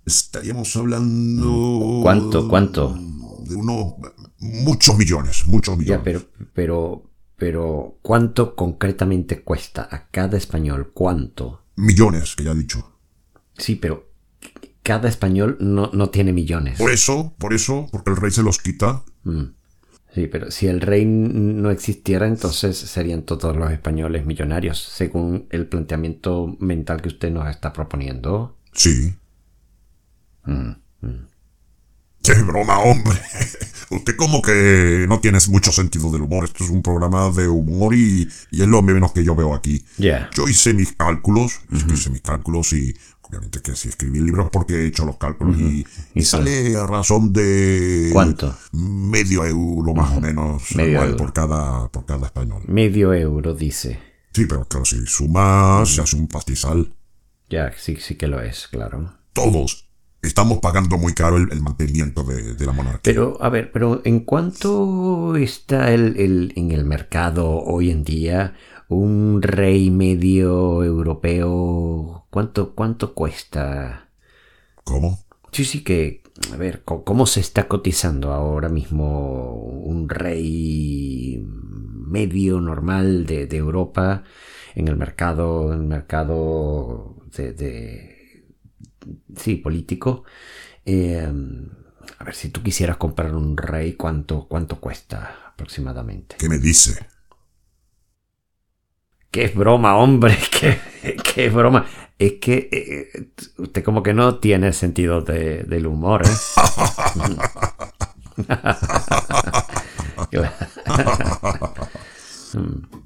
Estaríamos 0.05 0.75
hablando. 0.75 1.99
¿Cuánto, 2.03 2.47
cuánto? 2.47 2.97
De 3.43 3.55
unos 3.55 3.95
muchos 4.39 4.97
millones, 4.97 5.45
muchos 5.47 5.77
millones. 5.77 5.99
Ya, 5.99 6.03
pero, 6.03 6.21
pero, 6.53 7.09
pero, 7.35 7.97
¿cuánto 8.01 8.55
concretamente 8.55 9.41
cuesta 9.43 9.87
a 9.89 10.07
cada 10.09 10.37
español? 10.37 10.91
¿Cuánto? 10.93 11.63
Millones, 11.75 12.35
que 12.35 12.43
ya 12.43 12.51
he 12.51 12.55
dicho. 12.55 12.97
Sí, 13.57 13.75
pero 13.75 14.09
cada 14.85 15.09
español 15.09 15.57
no, 15.59 15.89
no 15.93 16.11
tiene 16.11 16.31
millones. 16.31 16.77
Por 16.77 16.91
eso, 16.91 17.33
por 17.39 17.53
eso, 17.53 17.87
porque 17.91 18.11
el 18.11 18.17
rey 18.17 18.31
se 18.31 18.43
los 18.43 18.59
quita. 18.59 19.03
Mm. 19.23 19.45
Sí, 20.15 20.27
pero 20.27 20.49
si 20.49 20.67
el 20.67 20.79
rey 20.79 21.03
no 21.03 21.71
existiera, 21.71 22.25
entonces 22.25 22.77
serían 22.77 23.23
todos 23.23 23.53
los 23.53 23.69
españoles 23.69 24.25
millonarios, 24.25 24.79
según 24.79 25.45
el 25.49 25.67
planteamiento 25.67 26.55
mental 26.61 27.01
que 27.01 27.09
usted 27.09 27.29
nos 27.31 27.49
está 27.49 27.73
proponiendo. 27.73 28.55
Sí. 28.71 29.13
Mm, 30.45 30.71
¡Qué 32.25 32.41
broma, 32.41 32.79
hombre! 32.79 33.19
Usted 33.91 34.15
como 34.15 34.41
que 34.41 35.05
no 35.07 35.19
tiene 35.19 35.37
mucho 35.49 35.71
sentido 35.71 36.11
del 36.11 36.23
humor. 36.23 36.45
Esto 36.45 36.63
es 36.63 36.69
un 36.69 36.81
programa 36.81 37.29
de 37.29 37.47
humor 37.47 37.93
y, 37.93 38.27
y 38.51 38.61
es 38.61 38.67
lo 38.67 38.81
menos 38.81 39.11
que 39.11 39.23
yo 39.23 39.35
veo 39.35 39.53
aquí. 39.53 39.85
Ya. 39.97 40.29
Yo 40.35 40.47
hice 40.47 40.73
mis 40.73 40.93
cálculos, 40.93 41.61
hice 41.71 42.09
mis 42.09 42.21
cálculos 42.21 42.73
y 42.73 42.95
obviamente 43.21 43.61
que 43.61 43.75
si 43.75 43.89
escribí 43.89 44.19
libros 44.19 44.49
porque 44.51 44.73
he 44.73 44.87
hecho 44.87 45.05
los 45.05 45.17
cálculos 45.17 45.57
y, 45.59 45.85
y 46.15 46.19
Y 46.19 46.23
sale 46.23 46.75
a 46.75 46.87
razón 46.87 47.31
de... 47.31 48.09
¿Cuánto? 48.11 48.57
Medio 48.71 49.45
euro 49.45 49.93
más 49.93 50.17
o 50.17 50.21
menos 50.21 50.75
Medio 50.75 51.03
euro. 51.03 51.17
por 51.17 51.33
cada, 51.33 51.87
por 51.89 52.05
cada 52.05 52.25
español. 52.25 52.63
Medio 52.67 53.13
euro, 53.13 53.53
dice. 53.53 53.99
Sí, 54.33 54.45
pero 54.47 54.65
claro, 54.65 54.85
si 54.85 55.05
sumas, 55.05 55.89
se 55.89 56.01
hace 56.01 56.15
un 56.15 56.27
pastizal. 56.27 56.91
Ya, 57.49 57.71
sí, 57.77 57.97
sí 57.99 58.15
que 58.15 58.27
lo 58.27 58.41
es, 58.41 58.67
claro. 58.67 59.13
Todos 59.33 59.84
estamos 60.27 60.59
pagando 60.59 60.97
muy 60.97 61.13
caro 61.13 61.37
el, 61.37 61.51
el 61.51 61.61
mantenimiento 61.61 62.23
de, 62.23 62.53
de 62.55 62.65
la 62.65 62.71
monarquía. 62.71 63.01
Pero, 63.13 63.37
a 63.41 63.49
ver, 63.49 63.71
pero 63.71 64.01
¿en 64.03 64.21
cuánto 64.21 65.35
está 65.35 65.93
el, 65.93 66.17
el- 66.17 66.53
en 66.55 66.71
el 66.71 66.85
mercado 66.85 67.59
hoy 67.63 67.91
en 67.91 68.03
día 68.03 68.53
un 68.89 69.41
rey 69.41 69.89
medio 69.91 70.83
europeo? 70.83 72.25
¿Cuánto, 72.29 72.73
cuánto 72.75 73.13
cuesta? 73.13 74.09
¿Cómo? 74.83 75.19
Sí, 75.51 75.65
sí 75.65 75.83
que, 75.83 76.21
a 76.53 76.57
ver, 76.57 76.83
¿cómo 76.83 77.25
se 77.25 77.39
está 77.39 77.67
cotizando 77.67 78.31
ahora 78.33 78.69
mismo 78.69 79.53
un 79.55 80.09
rey 80.09 81.43
medio 81.45 82.59
normal 82.61 83.25
de, 83.25 83.47
de 83.47 83.57
Europa 83.57 84.23
en 84.75 84.87
el 84.87 84.95
mercado, 84.97 85.73
en 85.73 85.81
el 85.81 85.87
mercado 85.87 87.15
de, 87.35 87.53
de- 87.53 88.14
sí, 89.37 89.55
político? 89.55 90.23
Eh, 90.85 91.27
a 92.19 92.23
ver, 92.23 92.35
si 92.35 92.49
tú 92.49 92.61
quisieras 92.63 92.97
comprar 92.97 93.33
un 93.35 93.57
rey, 93.57 93.93
¿cuánto, 93.93 94.47
cuánto 94.47 94.79
cuesta 94.79 95.51
aproximadamente? 95.53 96.35
¿Qué 96.37 96.49
me 96.49 96.57
dice? 96.59 97.05
¡Qué 99.31 99.47
broma, 99.49 99.97
hombre! 99.97 100.37
¡Qué, 100.59 100.79
qué 101.23 101.49
broma! 101.49 101.85
Es 102.17 102.33
que 102.33 102.69
eh, 102.71 103.31
usted 103.57 103.83
como 103.83 104.01
que 104.01 104.13
no 104.13 104.39
tiene 104.39 104.71
sentido 104.71 105.21
de- 105.21 105.63
del 105.63 105.87
humor, 105.87 106.23
¿eh? 106.25 106.29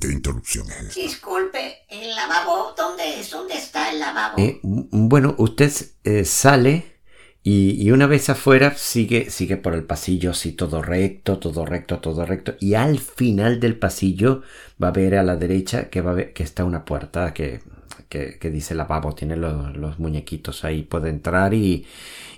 ¿Qué 0.00 0.08
interrupción 0.12 0.66
es 0.70 0.88
esta? 0.88 1.00
Disculpe, 1.00 1.78
¿el 1.88 2.14
lavabo 2.14 2.74
dónde 2.76 3.20
es? 3.20 3.30
¿Dónde 3.30 3.54
está 3.54 3.90
el 3.90 3.98
lavabo? 3.98 4.36
Eh, 4.38 4.60
bueno, 4.62 5.34
usted 5.38 5.72
eh, 6.04 6.24
sale 6.24 7.00
y, 7.42 7.82
y 7.82 7.90
una 7.90 8.06
vez 8.06 8.28
afuera 8.28 8.74
sigue, 8.76 9.30
sigue 9.30 9.56
por 9.56 9.74
el 9.74 9.84
pasillo 9.84 10.30
así 10.32 10.52
todo 10.52 10.82
recto, 10.82 11.38
todo 11.38 11.64
recto, 11.66 11.98
todo 11.98 12.24
recto. 12.26 12.54
Y 12.60 12.74
al 12.74 12.98
final 12.98 13.58
del 13.58 13.78
pasillo 13.78 14.42
va 14.82 14.88
a 14.88 14.92
ver 14.92 15.16
a 15.16 15.22
la 15.22 15.36
derecha 15.36 15.88
que, 15.90 16.00
va 16.00 16.12
a 16.12 16.14
ver, 16.14 16.32
que 16.32 16.42
está 16.42 16.64
una 16.64 16.84
puerta 16.84 17.32
que, 17.34 17.60
que, 18.08 18.38
que 18.38 18.50
dice 18.50 18.74
lavabo. 18.74 19.14
Tiene 19.14 19.36
los, 19.36 19.76
los 19.76 19.98
muñequitos 19.98 20.64
ahí. 20.64 20.82
Puede 20.82 21.08
entrar 21.10 21.54
y, 21.54 21.86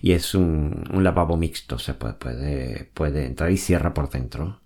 y 0.00 0.12
es 0.12 0.34
un, 0.34 0.84
un 0.92 1.04
lavabo 1.04 1.36
mixto. 1.36 1.78
Se 1.78 1.94
puede, 1.94 2.14
puede, 2.14 2.90
puede 2.94 3.26
entrar 3.26 3.50
y 3.50 3.56
cierra 3.56 3.92
por 3.92 4.08
dentro. 4.10 4.59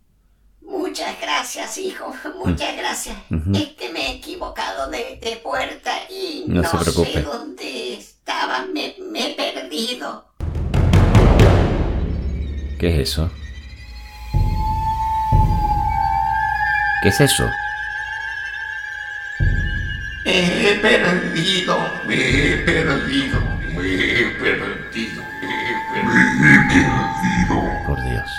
Muchas 1.57 1.71
gracias, 1.71 1.79
hijo. 1.79 2.15
Muchas 2.45 2.77
gracias. 2.77 3.17
Es 3.55 3.69
que 3.75 3.93
me 3.93 4.01
he 4.09 4.17
equivocado 4.17 4.91
de, 4.91 5.21
de 5.23 5.37
puerta 5.37 5.93
y 6.11 6.45
No 6.49 6.63
no, 6.63 6.69
se 6.69 6.79
preocupe. 6.79 7.13
sé 7.13 7.23
dónde 7.23 7.95
estaba, 7.95 8.67
me, 8.67 8.97
me 8.99 9.31
he 9.31 9.35
perdido. 9.35 10.25
¿Qué 12.81 12.89
es 13.01 13.09
eso? 13.11 13.31
¿Qué 17.03 17.09
es 17.11 17.21
eso? 17.21 17.45
Me 20.25 20.71
he 20.71 20.75
perdido, 20.81 21.79
me 22.07 22.15
he 22.15 22.57
perdido, 22.65 23.41
me 23.77 23.95
he 23.95 24.25
perdido, 24.41 25.23
me 25.41 26.03
he 26.51 26.59
perdido. 26.73 27.85
Por 27.87 28.03
Dios. 28.03 28.31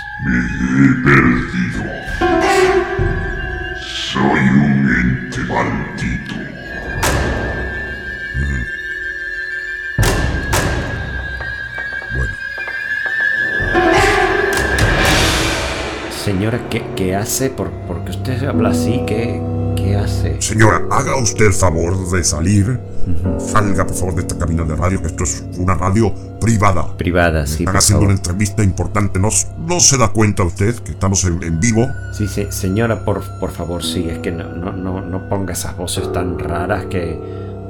Soy 4.16 4.48
un 4.48 4.88
ente 4.88 5.40
maldito. 5.40 6.34
Bueno, 12.14 12.32
Señora, 16.24 16.58
¿qué, 16.70 16.82
qué 16.96 17.14
hace? 17.14 17.50
¿Por, 17.50 17.70
porque 17.86 18.12
usted 18.12 18.42
habla 18.44 18.70
así? 18.70 19.02
¿Qué, 19.06 19.38
qué 19.86 19.96
hace? 19.96 20.42
señora, 20.42 20.82
haga 20.90 21.16
usted 21.16 21.46
el 21.46 21.52
favor 21.54 22.10
de 22.10 22.24
salir. 22.24 22.78
Salga, 23.38 23.86
por 23.86 23.94
favor, 23.96 24.14
de 24.16 24.22
esta 24.22 24.36
cabina 24.36 24.64
de 24.64 24.74
radio, 24.74 25.00
que 25.00 25.06
esto 25.06 25.22
es 25.24 25.44
una 25.58 25.74
radio 25.74 26.12
privada. 26.40 26.96
Privada, 26.96 27.46
sí, 27.46 27.62
Están 27.62 27.66
por 27.66 27.76
haciendo 27.76 28.00
favor. 28.00 28.08
una 28.10 28.16
entrevista 28.18 28.62
importante. 28.64 29.20
¿No, 29.20 29.28
no 29.58 29.78
se 29.80 29.96
da 29.96 30.08
cuenta 30.08 30.42
usted 30.42 30.74
que 30.80 30.90
estamos 30.90 31.24
en, 31.24 31.40
en 31.44 31.60
vivo? 31.60 31.86
Sí, 32.12 32.26
sí, 32.26 32.46
señora, 32.50 33.04
por, 33.04 33.22
por 33.38 33.52
favor, 33.52 33.84
sí, 33.84 34.08
es 34.10 34.18
que 34.18 34.32
no, 34.32 34.48
no, 34.52 34.72
no, 34.72 35.00
no 35.02 35.28
ponga 35.28 35.52
esas 35.52 35.76
voces 35.76 36.10
tan 36.12 36.36
raras 36.36 36.86
que, 36.86 37.16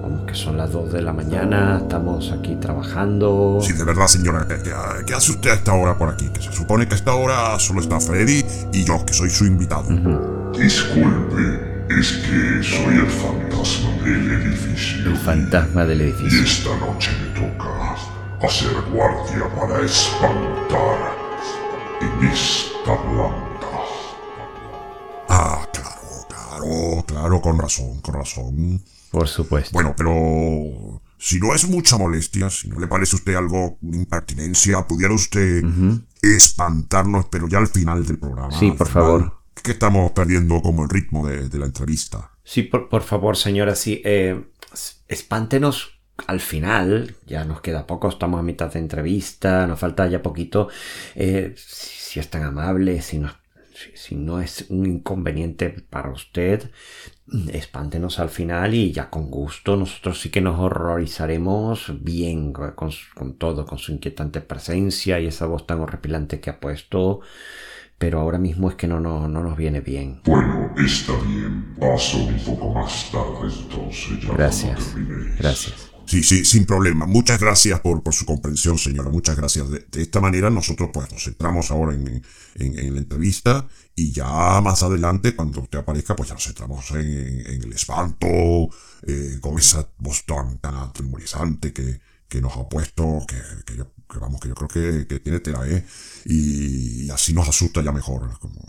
vamos, 0.03 0.27
que 0.27 0.35
son 0.35 0.57
las 0.57 0.73
2 0.73 0.91
de 0.95 1.03
la 1.03 1.13
mañana, 1.13 1.81
estamos 1.83 2.33
aquí 2.33 2.57
trabajando. 2.57 3.59
Sí, 3.61 3.75
de 3.75 3.85
verdad, 3.85 4.07
señora. 4.07 4.47
¿qué, 4.49 4.57
qué- 4.63 4.73
qué 5.05 5.13
hace 5.15 5.33
usted 5.33 5.51
a 5.51 5.55
esta 5.55 5.75
hora 5.75 5.99
por 5.99 6.09
aquí? 6.09 6.31
Que 6.31 6.41
se 6.41 6.51
supone 6.53 6.89
que 6.89 6.95
a 6.95 6.97
esta 6.97 7.13
hora 7.15 7.59
solo 7.59 7.81
está 7.83 8.01
Freddy 8.01 8.43
y 8.73 8.85
yo, 8.85 9.05
que 9.05 9.13
soy 9.13 9.29
su 9.29 9.45
invitado. 9.45 9.85
Disculpe, 10.59 11.76
es 11.89 12.13
que 12.13 12.63
soy 12.63 12.95
el 12.97 13.07
fantasma 13.07 13.91
del 14.05 14.31
edificio. 14.33 15.11
El 15.11 15.17
fantasma 15.17 15.85
del 15.85 16.01
Y 16.01 16.05
edificio. 16.05 16.43
esta 16.43 16.77
noche 16.79 17.11
me 17.23 17.41
toca 17.41 17.97
hacer 18.47 18.73
guardia 18.93 19.49
para 19.55 19.85
espantar 19.85 21.17
en 22.01 22.27
esta 22.29 23.03
planta. 23.03 23.67
Ah, 25.29 25.67
claro, 25.73 26.27
claro, 26.29 27.05
claro, 27.07 27.41
con 27.41 27.59
razón, 27.59 28.01
con 28.01 28.15
razón. 28.15 28.83
Por 29.11 29.29
supuesto. 29.29 29.71
Bueno, 29.73 29.95
pero 29.97 31.01
si 31.19 31.39
no 31.41 31.55
es 31.55 31.69
mucha 31.69 31.97
molestia, 31.97 32.51
si 32.51 32.69
no 32.69 32.79
le 32.79 32.87
parece 32.87 33.17
a 33.17 33.19
usted 33.19 33.35
algo 33.35 33.79
impertinencia, 33.83 34.87
pudiera 34.87 35.15
usted 35.15 35.63
espantarnos, 36.23 37.27
pero 37.27 37.49
ya 37.49 37.59
al 37.59 37.69
final 37.69 38.05
del 38.07 38.19
programa. 38.19 38.51
Sí, 38.59 38.73
por 38.73 38.89
final, 38.89 39.03
favor. 39.05 39.33
Que 39.63 39.73
estamos 39.73 40.13
perdiendo 40.13 40.63
como 40.63 40.85
el 40.85 40.91
ritmo 40.91 41.27
de, 41.27 41.59
la 41.59 41.67
entrevista. 41.67 42.31
Sí, 42.45 42.63
por, 42.63 43.03
favor, 43.03 43.37
señora, 43.37 43.75
sí. 43.75 44.01
eh, 44.05 44.45
espántenos 45.09 45.97
al 46.27 46.41
final. 46.41 47.15
Ya 47.27 47.45
nos 47.45 47.61
queda 47.61 47.87
poco, 47.87 48.09
estamos 48.09 48.41
a 48.41 48.43
mitad 48.43 48.73
de 48.73 48.79
entrevista, 48.79 49.67
nos 49.67 49.79
falta 49.79 50.07
ya 50.07 50.23
poquito. 50.23 50.69
Eh, 51.15 51.55
si, 51.57 52.21
es 52.21 52.31
tan 52.31 52.43
amable, 52.43 53.03
si 53.03 53.19
no, 53.19 54.41
es 54.41 54.67
un 54.71 54.87
inconveniente 54.87 55.71
para 55.71 56.11
usted, 56.11 56.71
espántenos 57.53 58.19
al 58.19 58.31
final 58.31 58.73
y 58.75 58.93
ya 58.93 59.11
con 59.11 59.31
gusto 59.31 59.77
nosotros 59.77 60.21
sí 60.21 60.31
que 60.31 60.41
nos 60.41 60.59
horrorizaremos 60.59 62.03
bien 62.03 62.53
con 62.53 63.37
todo, 63.37 63.67
con 63.67 63.79
su 63.79 63.93
inquietante 63.93 64.41
presencia 64.41 65.21
y 65.21 65.27
esa 65.27 65.47
voz 65.47 65.67
tan 65.67 65.81
horripilante 65.81 66.41
que 66.41 66.51
ha 66.51 66.61
puesto. 66.61 67.21
Pero 67.99 68.21
ahora 68.21 68.39
mismo 68.39 68.69
es 68.69 68.77
que 68.77 68.87
no, 68.87 69.01
no, 69.01 69.27
no 69.27 69.43
nos 69.43 69.57
viene 69.57 69.81
bien. 69.81 70.21
Bueno, 70.25 70.75
está 70.77 71.15
bien. 71.27 71.75
Paso 71.81 72.19
un 72.19 72.39
poco 72.45 72.75
más 72.75 73.11
tarde 73.11 73.53
entonces. 73.63 74.21
Ya 74.23 74.33
Gracias. 74.35 74.95
Gracias. 75.39 75.75
Sí, 76.05 76.23
sí, 76.23 76.45
sin 76.45 76.67
problema. 76.67 77.05
Muchas 77.07 77.41
gracias 77.41 77.81
por, 77.81 78.01
por 78.03 78.15
su 78.15 78.27
comprensión, 78.27 78.79
señora. 78.79 79.11
Muchas 79.11 79.35
gracias. 79.37 79.69
De, 79.71 79.87
de 79.91 80.03
esta 80.03 80.21
manera 80.21 80.51
nosotros 80.51 80.91
pues 80.93 81.11
nos 81.11 81.25
centramos 81.25 81.71
ahora 81.73 81.95
en, 81.95 82.23
en- 82.57 82.79
en 82.79 82.95
la 82.95 83.01
entrevista 83.01 83.67
y 83.95 84.13
ya 84.13 84.61
más 84.61 84.83
adelante, 84.83 85.35
cuando 85.35 85.63
usted 85.63 85.79
aparezca, 85.79 86.15
pues 86.15 86.29
ya 86.29 86.35
nos 86.35 86.45
centramos 86.45 86.91
en, 86.93 87.01
en 87.47 87.63
el 87.65 87.73
espanto, 87.73 88.27
eh, 89.07 89.39
con 89.41 89.59
esa 89.59 89.89
voz 89.99 90.25
tan, 90.27 90.59
tan 90.59 90.75
atemorizante 90.77 91.73
que, 91.73 91.99
que 92.29 92.41
nos 92.41 92.57
ha 92.57 92.69
puesto, 92.69 93.25
que, 93.29 93.37
que 93.65 93.77
yo, 93.77 93.93
que 94.11 94.19
vamos, 94.19 94.41
que 94.41 94.49
yo 94.49 94.55
creo 94.55 94.69
que, 94.69 95.07
que 95.07 95.21
tiene 95.21 95.41
tela, 95.41 95.67
¿eh? 95.67 95.85
Y, 96.25 97.11
así 97.11 97.33
nos 97.33 97.49
asusta 97.49 97.83
ya 97.83 97.93
mejor. 97.93 98.39
Como, 98.39 98.61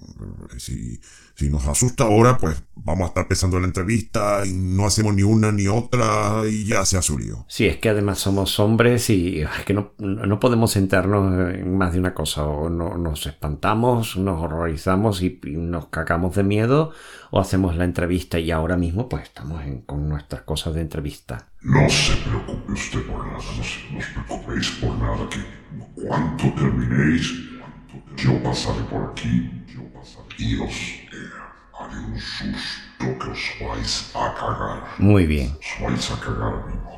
eh, 0.54 0.60
si, 0.60 1.00
si 1.38 1.52
nos 1.52 1.68
asusta 1.68 2.06
ahora, 2.06 2.40
pues 2.40 2.64
vamos 2.74 3.06
a 3.06 3.08
estar 3.10 3.28
pensando 3.28 3.58
en 3.58 3.62
la 3.64 3.68
entrevista 3.68 4.44
y 4.44 4.54
no 4.54 4.88
hacemos 4.88 5.14
ni 5.14 5.22
una 5.22 5.52
ni 5.52 5.68
otra 5.68 6.42
y 6.50 6.66
ya 6.66 6.84
se 6.84 6.98
un 7.14 7.22
lío. 7.22 7.46
Sí, 7.48 7.68
es 7.68 7.78
que 7.78 7.90
además 7.90 8.18
somos 8.18 8.60
hombres 8.60 9.12
y 9.12 9.42
es 9.42 9.50
que 9.64 9.76
no, 9.76 9.92
no 10.00 10.40
podemos 10.40 10.72
sentarnos 10.72 11.54
en 11.54 11.78
más 11.78 11.94
de 11.94 12.00
una 12.00 12.16
cosa. 12.16 12.44
O 12.46 12.72
no, 12.72 12.98
nos 12.98 13.28
espantamos, 13.28 14.18
nos 14.18 14.42
horrorizamos 14.42 15.22
y, 15.22 15.40
y 15.44 15.52
nos 15.58 15.90
cagamos 15.90 16.36
de 16.36 16.44
miedo 16.44 16.92
o 17.30 17.40
hacemos 17.40 17.76
la 17.76 17.84
entrevista 17.86 18.40
y 18.40 18.50
ahora 18.50 18.76
mismo 18.76 19.08
pues 19.08 19.22
estamos 19.24 19.62
en- 19.64 19.82
con 19.82 20.10
nuestras 20.10 20.42
cosas 20.42 20.74
de 20.74 20.82
entrevista. 20.82 21.50
No 21.62 21.88
se 21.88 22.16
preocupe 22.18 22.72
usted 22.72 23.06
por 23.06 23.24
nada, 23.28 23.38
no, 23.38 23.64
se, 23.64 23.94
no 23.94 24.00
os 24.00 24.06
preocupéis 24.08 24.70
por 24.82 24.98
nada, 24.98 25.30
que 25.30 26.02
cuando 26.02 26.44
terminéis, 26.56 27.32
yo 28.16 28.42
pasaré 28.42 28.82
por 28.90 29.12
aquí 29.12 29.52
y 30.40 30.56
os 30.60 30.70
eh, 30.72 31.08
haré 31.77 31.77
un 31.77 31.77
susto 31.77 31.77
que 33.00 33.30
os 33.30 33.40
vais 33.62 34.12
a 34.16 34.34
cagar. 34.36 34.84
Muy 35.00 35.26
bien, 35.26 35.52
Os 35.60 35.82
vais 35.84 36.12
a 36.12 36.20
cagar 36.20 36.66
vivo. 36.68 36.98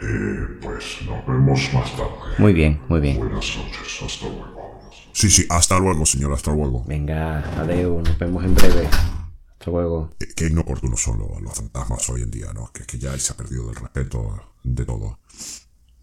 Eh, 0.00 0.58
pues 0.60 0.98
nos 1.06 1.24
vemos 1.26 1.72
más 1.72 1.96
tarde. 1.96 2.34
muy 2.38 2.52
bien, 2.52 2.80
muy 2.88 3.00
bien. 3.00 3.18
Buenas 3.18 3.56
noches, 3.56 4.02
hasta 4.04 4.26
luego. 4.26 4.80
Sí, 5.12 5.30
sí, 5.30 5.46
hasta 5.48 5.78
luego, 5.78 6.04
señor, 6.04 6.32
hasta 6.32 6.52
luego. 6.52 6.84
Venga, 6.86 7.38
adeu, 7.60 8.00
nos 8.02 8.18
vemos 8.18 8.44
en 8.44 8.54
breve. 8.54 8.86
Hasta 8.88 9.70
luego. 9.70 10.10
Eh, 10.20 10.26
Qué 10.36 10.48
inoportunos 10.48 11.00
son 11.00 11.18
los, 11.20 11.40
los 11.40 11.54
fantasmas 11.54 12.08
hoy 12.10 12.22
en 12.22 12.30
día, 12.30 12.52
¿no? 12.52 12.70
Que, 12.72 12.84
que 12.84 12.98
ya 12.98 13.16
se 13.18 13.32
ha 13.32 13.36
perdido 13.36 13.70
el 13.70 13.76
respeto 13.76 14.40
de 14.62 14.84
todo. 14.84 15.18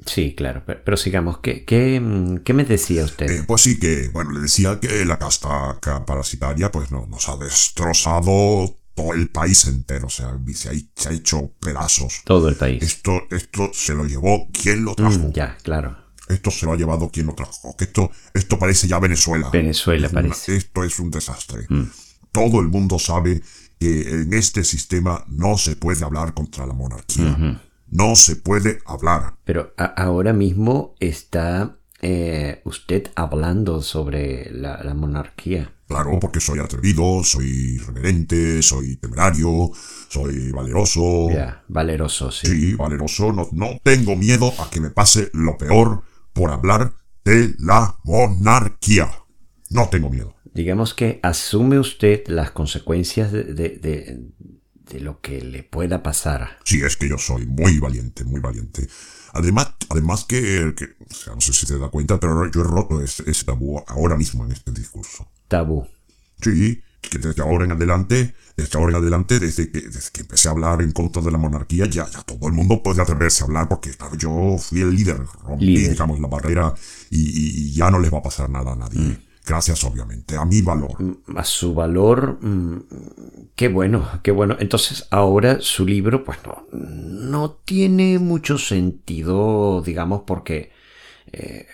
Sí, 0.05 0.33
claro, 0.35 0.63
pero, 0.65 0.81
pero 0.83 0.97
sigamos. 0.97 1.39
¿Qué, 1.39 1.63
qué, 1.65 1.99
mm, 1.99 2.37
qué 2.39 2.53
me 2.53 2.65
decía 2.65 3.03
usted? 3.05 3.29
Eh, 3.29 3.43
pues 3.47 3.61
sí 3.61 3.79
que, 3.79 4.09
bueno, 4.09 4.31
le 4.31 4.39
decía 4.41 4.79
que 4.79 5.05
la 5.05 5.19
casta 5.19 5.77
ca- 5.81 6.05
parasitaria 6.05 6.71
pues 6.71 6.91
no, 6.91 7.05
nos 7.07 7.29
ha 7.29 7.37
destrozado 7.37 8.75
todo 8.95 9.13
el 9.13 9.29
país 9.29 9.65
entero, 9.65 10.07
o 10.07 10.09
sea, 10.09 10.37
se 10.53 10.69
ha, 10.69 10.73
se 10.95 11.09
ha 11.09 11.11
hecho 11.13 11.51
pedazos. 11.59 12.21
Todo 12.25 12.49
el 12.49 12.55
país. 12.55 12.83
Esto, 12.83 13.21
esto 13.29 13.69
se 13.73 13.93
lo 13.93 14.05
llevó 14.05 14.47
quien 14.51 14.83
lo 14.85 14.95
trajo. 14.95 15.17
Mm, 15.17 15.31
ya, 15.33 15.57
claro. 15.63 15.97
Esto 16.27 16.51
se 16.51 16.65
lo 16.65 16.73
ha 16.73 16.77
llevado 16.77 17.09
quien 17.09 17.27
lo 17.27 17.33
trajo. 17.35 17.75
Que 17.77 17.85
esto, 17.85 18.09
esto 18.33 18.57
parece 18.59 18.87
ya 18.87 18.99
Venezuela. 18.99 19.49
Venezuela 19.51 20.07
Es 20.07 20.13
una- 20.13 20.21
parece. 20.21 20.55
esto 20.57 20.83
es 20.83 20.99
un 20.99 21.11
desastre. 21.11 21.65
Mm. 21.69 21.83
Todo 22.31 22.59
el 22.61 22.67
mundo 22.69 22.97
sabe 22.99 23.41
que 23.79 24.01
en 24.21 24.33
este 24.33 24.63
sistema 24.63 25.25
no 25.27 25.57
se 25.57 25.75
puede 25.75 26.03
hablar 26.05 26.33
contra 26.33 26.65
la 26.65 26.73
monarquía. 26.73 27.61
No 27.91 28.15
se 28.15 28.36
puede 28.38 28.80
hablar. 28.86 29.36
Pero 29.43 29.73
ahora 29.77 30.34
mismo 30.34 30.95
está 30.99 31.77
eh, 32.01 32.62
usted 32.65 33.10
hablando 33.15 33.82
sobre 33.82 34.49
la, 34.51 34.82
la 34.84 34.93
monarquía. 34.95 35.73
Claro, 35.88 36.17
porque 36.21 36.39
soy 36.39 36.60
atrevido, 36.60 37.21
soy 37.23 37.75
irreverente, 37.75 38.62
soy 38.62 38.95
temerario, 38.95 39.71
soy 40.08 40.51
valeroso. 40.51 41.30
Ya, 41.30 41.63
valeroso, 41.67 42.32
sí. 42.32 42.47
Sí, 42.47 42.75
valeroso. 42.75 43.34
No, 43.34 43.49
no 43.51 43.77
tengo 43.84 44.15
miedo 44.15 44.54
a 44.60 44.69
que 44.69 44.80
me 44.80 44.89
pase 44.89 45.30
lo 45.34 45.58
peor 45.58 46.01
por 46.32 46.49
hablar 46.51 46.93
de 47.25 47.54
la 47.60 47.97
monarquía. 48.06 49.12
No 49.69 49.89
tengo 49.89 50.10
miedo. 50.10 50.34
Digamos 50.54 50.93
que 50.93 51.19
asume 51.23 51.77
usted 51.77 52.23
las 52.27 52.51
consecuencias 52.51 53.32
de, 53.34 53.43
de- 53.43 53.77
de- 53.77 54.19
de 54.91 54.99
lo 54.99 55.21
que 55.21 55.41
le 55.41 55.63
pueda 55.63 56.04
pasar. 56.04 56.60
Sí, 56.65 56.82
es 56.82 56.97
que 56.97 57.08
yo 57.08 57.17
soy 57.17 57.45
muy 57.45 57.80
valiente, 57.80 58.23
muy 58.25 58.39
valiente. 58.41 58.88
Además, 59.34 59.73
además 59.89 60.25
que, 60.25 60.73
que- 60.75 60.95
o 61.10 61.13
sea, 61.13 61.34
no 61.36 61.41
sé 61.41 61.54
si 61.54 61.65
te 61.65 61.77
das 61.77 61.89
cuenta, 61.89 62.19
pero 62.19 62.49
yo 62.51 62.62
he 62.62 62.63
roto 62.63 63.01
ese, 63.01 63.30
ese 63.30 63.45
tabú 63.45 63.80
ahora 63.88 64.17
mismo 64.17 64.43
en 64.45 64.51
este 64.51 64.71
discurso. 64.71 65.30
Tabú. 65.47 65.88
Sí, 66.41 66.82
que 67.01 67.17
desde 67.17 67.41
ahora 67.41 67.65
en 67.65 67.71
adelante, 67.71 68.36
desde 68.58 68.77
ahora 68.77 68.91
en 68.97 69.01
adelante, 69.01 69.39
desde 69.39 69.71
que, 69.71 69.82
desde 69.82 70.12
que 70.12 70.21
empecé 70.21 70.47
a 70.49 70.51
hablar 70.51 70.82
en 70.82 70.91
contra 70.91 71.21
de 71.21 71.32
la 71.32 71.38
monarquía, 71.38 71.86
ya, 71.86 72.08
ya 72.10 72.21
todo 72.23 72.47
el 72.47 72.54
mundo 72.54 72.84
puede 72.84 73.01
atreverse 73.01 73.43
a 73.43 73.47
hablar 73.47 73.67
porque 73.69 73.91
claro, 73.91 74.15
yo 74.15 74.58
fui 74.60 74.82
el 74.82 74.93
líder, 74.93 75.17
rompí, 75.43 75.65
Líder. 75.67 75.91
digamos, 75.91 76.19
la 76.19 76.27
barrera 76.27 76.73
y, 77.10 77.19
y- 77.21 77.67
y 77.69 77.73
ya 77.73 77.89
no 77.89 77.99
les 77.99 78.13
va 78.13 78.17
a 78.19 78.23
pasar 78.23 78.49
nada 78.49 78.73
a 78.73 78.75
nadie. 78.75 79.17
Gracias, 79.51 79.83
obviamente, 79.83 80.37
a 80.37 80.45
mi 80.45 80.61
valor. 80.61 80.95
A 81.35 81.43
su 81.43 81.73
valor, 81.73 82.39
mm, 82.41 82.77
qué 83.53 83.67
bueno, 83.67 84.07
qué 84.23 84.31
bueno. 84.31 84.55
Entonces 84.59 85.07
ahora 85.11 85.57
su 85.59 85.85
libro, 85.85 86.23
pues 86.23 86.39
no, 86.45 86.67
no 86.71 87.51
tiene 87.65 88.17
mucho 88.17 88.57
sentido, 88.57 89.81
digamos, 89.81 90.21
porque... 90.25 90.71
eh, 91.33 91.67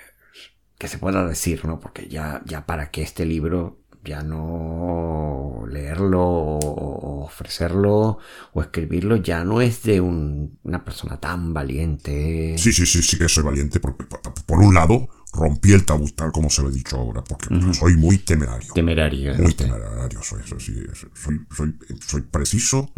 que 0.79 0.87
se 0.87 0.97
pueda 0.99 1.25
decir, 1.27 1.65
¿no? 1.65 1.79
Porque 1.79 2.07
ya, 2.07 2.41
ya 2.45 2.65
para 2.65 2.91
que 2.91 3.01
este 3.01 3.25
libro 3.25 3.79
ya 4.03 4.21
no 4.21 5.65
leerlo 5.67 6.21
o 6.23 6.96
ofrecerlo 7.27 8.17
o 8.53 8.61
escribirlo 8.61 9.15
ya 9.17 9.43
no 9.43 9.61
es 9.61 9.83
de 9.83 10.01
un- 10.01 10.57
una 10.63 10.83
persona 10.83 11.19
tan 11.19 11.53
valiente. 11.53 12.55
Sí, 12.57 12.73
sí, 12.73 12.85
sí, 12.85 13.01
sí 13.01 13.17
que 13.17 13.29
soy 13.29 13.43
valiente 13.43 13.79
porque, 13.79 14.05
por, 14.05 14.21
por 14.45 14.59
un 14.59 14.73
lado, 14.73 15.07
rompí 15.33 15.73
el 15.73 15.85
tabú 15.85 16.09
tal 16.09 16.31
como 16.31 16.49
se 16.49 16.61
lo 16.63 16.69
he 16.69 16.71
dicho 16.71 16.97
ahora, 16.97 17.23
porque 17.23 17.47
soy 17.73 17.95
muy 17.97 18.17
temerario. 18.19 18.73
Temerario. 18.73 19.35
Muy 19.35 19.53
temerario 19.53 20.21
soy, 20.23 20.41
soy, 20.45 20.59
sí, 20.59 20.73
soy, 21.13 21.39
soy, 21.55 21.75
soy 22.07 22.21
preciso 22.21 22.91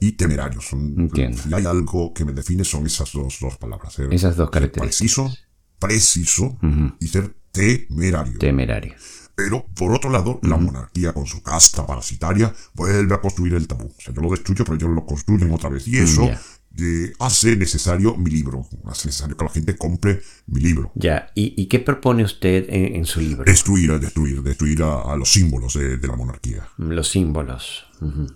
y 0.00 0.12
temerario. 0.12 0.60
Son, 0.60 0.80
Entiendo. 0.98 1.38
Si 1.42 1.54
hay 1.54 1.64
algo 1.64 2.12
que 2.12 2.24
me 2.24 2.32
define 2.32 2.64
son 2.64 2.84
esas 2.86 3.12
dos, 3.12 3.38
dos 3.40 3.56
palabras. 3.56 3.98
Esas 3.98 4.36
dos 4.36 4.46
ser 4.52 4.52
características. 4.52 4.80
Preciso, 4.80 5.32
preciso 5.78 6.58
y 7.00 7.06
ser 7.08 7.34
temerario. 7.52 8.38
Temerario. 8.38 8.94
Pero, 9.36 9.66
por 9.74 9.92
otro 9.92 10.08
lado, 10.10 10.40
la 10.42 10.56
monarquía 10.56 11.12
con 11.12 11.26
su 11.26 11.42
casta 11.42 11.86
parasitaria 11.86 12.52
vuelve 12.74 13.14
a 13.14 13.20
construir 13.20 13.52
el 13.54 13.68
tabú. 13.68 13.84
O 13.86 14.00
sea, 14.00 14.14
yo 14.14 14.22
lo 14.22 14.30
destruyo, 14.30 14.64
pero 14.64 14.76
ellos 14.76 14.90
lo 14.90 15.04
construyen 15.04 15.50
otra 15.52 15.68
vez. 15.68 15.86
Y 15.86 15.98
eso 15.98 16.30
eh, 16.78 17.12
hace 17.18 17.54
necesario 17.54 18.16
mi 18.16 18.30
libro. 18.30 18.66
Hace 18.86 19.08
necesario 19.08 19.36
que 19.36 19.44
la 19.44 19.50
gente 19.50 19.76
compre 19.76 20.22
mi 20.46 20.60
libro. 20.60 20.90
Ya, 20.94 21.30
¿y, 21.34 21.52
y 21.60 21.66
qué 21.66 21.80
propone 21.80 22.24
usted 22.24 22.64
en, 22.70 22.96
en 22.96 23.04
su 23.04 23.20
libro? 23.20 23.44
Destruir, 23.44 24.00
destruir, 24.00 24.42
destruir 24.42 24.82
a, 24.82 25.02
a 25.02 25.16
los 25.16 25.30
símbolos 25.30 25.74
de, 25.74 25.98
de 25.98 26.08
la 26.08 26.16
monarquía. 26.16 26.66
Los 26.78 27.10
símbolos. 27.10 27.85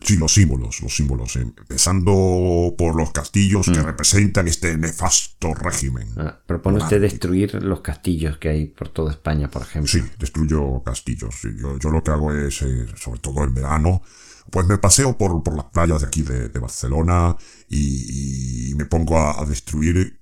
Sí, 0.03 0.16
los 0.16 0.33
símbolos, 0.33 0.81
los 0.81 0.94
símbolos. 0.94 1.37
eh, 1.37 1.40
Empezando 1.42 2.75
por 2.79 2.96
los 2.96 3.11
castillos 3.12 3.66
que 3.66 3.83
representan 3.83 4.49
este 4.49 4.77
nefasto 4.79 5.53
régimen. 5.55 6.09
Ah, 6.16 6.40
propone 6.46 6.79
usted 6.79 7.01
destruir 7.01 7.55
los 7.62 7.81
castillos 7.81 8.38
que 8.38 8.49
hay 8.49 8.66
por 8.66 8.88
toda 8.88 9.11
España, 9.11 9.51
por 9.51 9.62
ejemplo. 9.62 9.90
Sí, 9.90 10.03
destruyo 10.18 10.83
castillos. 10.83 11.35
Yo, 11.59 11.79
yo 11.79 11.90
lo 11.90 12.03
que 12.03 12.11
hago 12.11 12.33
es, 12.33 12.62
eh, 12.62 12.87
sobre 12.96 13.20
todo 13.20 13.44
en 13.44 13.53
verano, 13.55 14.03
pues 14.51 14.66
me 14.66 14.79
paseo 14.79 15.16
por, 15.18 15.42
por 15.42 15.55
las 15.57 15.66
playas 15.66 16.01
de 16.01 16.07
aquí 16.07 16.23
de, 16.23 16.49
de 16.49 16.59
Barcelona 16.59 17.37
y, 17.68 18.70
y 18.70 18.75
me 18.75 18.87
pongo 18.87 19.18
a, 19.18 19.40
a 19.40 19.44
destruir 19.44 20.20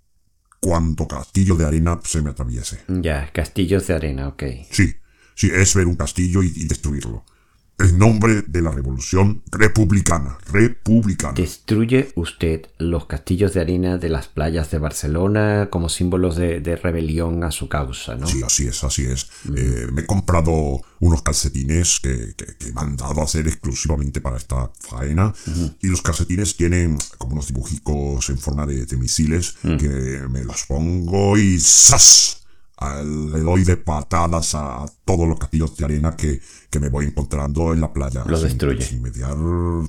cuanto 0.61 1.07
castillo 1.07 1.55
de 1.55 1.65
arena 1.65 2.01
se 2.03 2.21
me 2.23 2.31
atraviese. 2.31 2.81
Ya, 2.89 3.31
castillos 3.33 3.87
de 3.87 3.95
arena, 3.95 4.29
ok. 4.29 4.43
Sí, 4.71 4.95
sí, 5.37 5.49
es 5.55 5.75
ver 5.75 5.87
un 5.87 5.95
castillo 5.97 6.43
y, 6.43 6.53
y 6.57 6.67
destruirlo. 6.67 7.25
En 7.81 7.97
nombre 7.97 8.43
de 8.43 8.61
la 8.61 8.73
revolución 8.73 9.43
republicana. 9.53 10.37
Republicana. 10.51 11.35
¿Destruye 11.35 12.11
usted 12.17 12.63
los 12.79 13.07
castillos 13.07 13.55
de 13.55 13.61
arena 13.61 13.99
de 13.99 14.09
las 14.09 14.27
playas 14.27 14.71
de 14.73 14.79
Barcelona 14.79 15.69
como 15.71 15.89
símbolos 15.89 16.35
de, 16.37 16.61
de 16.61 16.75
rebelión 16.75 17.45
a 17.45 17.53
su 17.53 17.69
causa, 17.69 18.17
no? 18.17 18.27
Sí, 18.27 18.43
así 18.45 18.67
es, 18.67 18.83
así 18.83 19.05
es. 19.05 19.29
Eh, 19.57 19.87
me 19.93 20.01
he 20.03 20.07
comprado 20.07 20.81
unos 20.99 21.23
calcetines 21.23 22.01
que, 22.03 22.35
que- 22.37 22.57
que 22.59 22.73
me 22.73 22.81
han 22.81 22.97
dado 22.97 23.21
a 23.21 23.25
hacer 23.25 23.47
exclusivamente 23.47 24.21
para 24.21 24.39
esta 24.39 24.71
faena. 24.81 25.33
Y 25.81 25.87
los 25.87 26.03
calcetines 26.03 26.57
tienen 26.57 26.99
como 27.17 27.35
unos 27.35 27.47
dibujicos 27.47 28.29
en 28.31 28.39
forma 28.39 28.67
de, 28.67 28.87
de 28.87 28.97
misiles 28.97 29.55
que 29.63 30.21
me 30.29 30.43
los 30.43 30.65
pongo 30.67 31.39
y 31.39 31.61
¡zas! 31.61 32.43
A- 32.81 33.03
Le 33.03 33.41
doy 33.41 33.65
de 33.65 33.77
patadas 33.77 34.55
a 34.55 34.87
todos 35.05 35.27
los 35.29 35.39
castillos 35.39 35.77
de 35.77 35.85
arena 35.85 36.15
que, 36.17 36.41
que 36.71 36.79
me 36.81 36.89
voy 36.89 37.07
encontrando 37.07 37.73
en 37.75 37.81
la 37.81 37.93
playa. 37.93 38.23
Los 38.27 38.41
Sin- 38.41 38.49
destruye. 38.51 38.83
Sin 38.83 39.03
mediar 39.03 39.37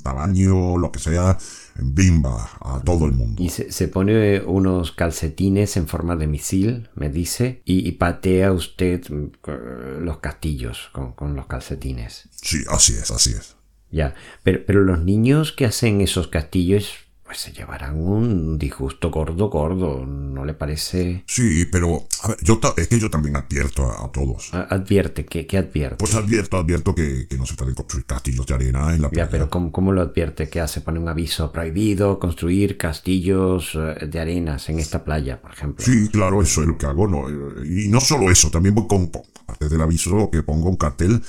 tamaño, 0.04 0.78
lo 0.78 0.92
que 0.92 1.00
sea. 1.00 1.38
Bimba, 1.82 2.50
a 2.60 2.82
todo 2.84 3.06
el 3.06 3.14
mundo. 3.14 3.42
Y 3.42 3.50
se, 3.50 3.72
se 3.72 3.88
pone 3.88 4.42
unos 4.42 4.92
calcetines 4.92 5.78
en 5.78 5.88
forma 5.88 6.16
de 6.18 6.28
misil, 6.28 6.90
me 6.96 7.10
dice, 7.10 7.62
y, 7.64 7.88
y 7.88 7.94
patea 7.94 8.52
usted 8.52 9.02
mm, 9.10 9.26
co- 9.40 9.52
los 10.02 10.18
castillos 10.18 10.90
con, 10.92 11.14
con 11.14 11.36
los 11.36 11.46
calcetines. 11.48 12.28
Sí, 12.42 12.64
así 12.70 12.94
es, 12.94 13.12
así 13.12 13.32
es. 13.32 13.56
Ya, 13.92 14.14
pero, 14.44 14.60
pero 14.68 14.82
los 14.82 15.04
niños 15.04 15.52
que 15.52 15.66
hacen 15.66 16.02
esos 16.02 16.28
castillos, 16.28 16.90
pues 17.30 17.42
se 17.42 17.52
llevarán 17.52 17.96
un 17.96 18.58
disgusto 18.58 19.12
gordo, 19.12 19.50
gordo, 19.52 20.04
¿no 20.04 20.46
le 20.46 20.56
parece? 20.56 21.24
Sí, 21.28 21.68
pero 21.72 22.08
a 22.24 22.30
ver, 22.30 22.38
yo 22.42 22.60
es 22.76 22.88
que 22.88 23.00
yo 23.00 23.08
también 23.12 23.36
advierto 23.36 23.86
a, 23.86 24.06
a 24.06 24.12
todos. 24.12 24.52
A- 24.52 24.62
Advierte, 24.64 25.26
¿qué, 25.26 25.46
qué 25.46 25.60
advierte? 25.60 25.98
Pues 25.98 26.16
advierto, 26.16 26.58
advierto 26.58 26.96
que, 26.96 27.28
que 27.30 27.38
no 27.38 27.46
se 27.46 27.54
pueden 27.54 27.76
construir 27.76 28.06
castillos 28.08 28.48
de 28.48 28.56
arena 28.56 28.96
en 28.96 29.04
la 29.04 29.10
playa. 29.12 29.26
Ya, 29.26 29.30
pero 29.30 29.48
¿cómo, 29.48 29.72
cómo 29.72 29.92
lo 29.92 30.02
advierte? 30.02 30.50
¿Qué 30.50 30.60
hace? 30.60 30.82
Pone 30.82 31.00
un 31.00 31.08
aviso 31.08 31.52
prohibido 31.52 32.18
construir 32.18 32.78
castillos 32.78 33.76
eh, 33.76 34.08
de 34.08 34.20
arenas 34.20 34.68
en 34.70 34.80
esta 34.80 35.04
playa, 35.04 35.40
por 35.40 35.52
ejemplo. 35.54 35.86
Sí, 35.86 36.10
claro, 36.10 36.42
eso 36.42 36.62
es 36.62 36.68
lo 36.68 36.80
que 36.80 36.88
hago. 36.88 37.08
No, 37.08 37.26
y 37.64 37.90
no 37.90 38.02
solo 38.02 38.32
eso, 38.32 38.50
también 38.50 38.74
voy 38.74 38.88
con, 38.88 39.12
aparte 39.36 39.70
del 39.70 39.82
aviso 39.82 40.32
que 40.32 40.42
pongo 40.42 40.68
un 40.70 40.78
cartel, 40.78 41.22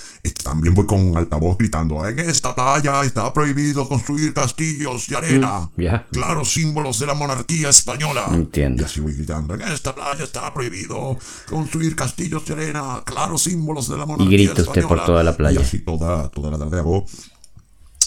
también 0.42 0.72
voy 0.74 0.86
con 0.86 1.14
altavoz 1.14 1.58
gritando, 1.58 2.06
en 2.08 2.18
esta 2.20 2.54
playa 2.54 3.02
está 3.04 3.30
prohibido 3.34 3.86
construir 3.86 4.32
castillos 4.32 5.06
de 5.08 5.16
arena. 5.16 5.68
Ya. 5.76 5.89
Claro, 6.12 6.44
símbolos 6.44 6.98
de 6.98 7.06
la 7.06 7.14
monarquía 7.14 7.68
española. 7.68 8.26
Entiendo. 8.32 8.82
Y 8.82 8.86
así 8.86 9.00
voy 9.00 9.14
gritando, 9.14 9.54
en 9.54 9.62
esta 9.62 9.94
playa 9.94 10.24
está 10.24 10.52
prohibido 10.52 11.16
construir 11.48 11.94
castillos 11.96 12.44
de 12.46 12.54
arena. 12.54 13.02
Claro, 13.04 13.38
símbolos 13.38 13.88
de 13.88 13.96
la 13.96 14.06
monarquía 14.06 14.36
grita 14.36 14.52
usted 14.52 14.64
por 14.64 14.76
española". 14.76 15.06
toda 15.06 15.22
la 15.22 15.36
playa. 15.36 15.60
Y 15.60 15.62
así 15.62 15.78
toda, 15.80 16.28
toda 16.28 16.50
la 16.50 16.58
tarde 16.58 16.78
hago 16.78 17.04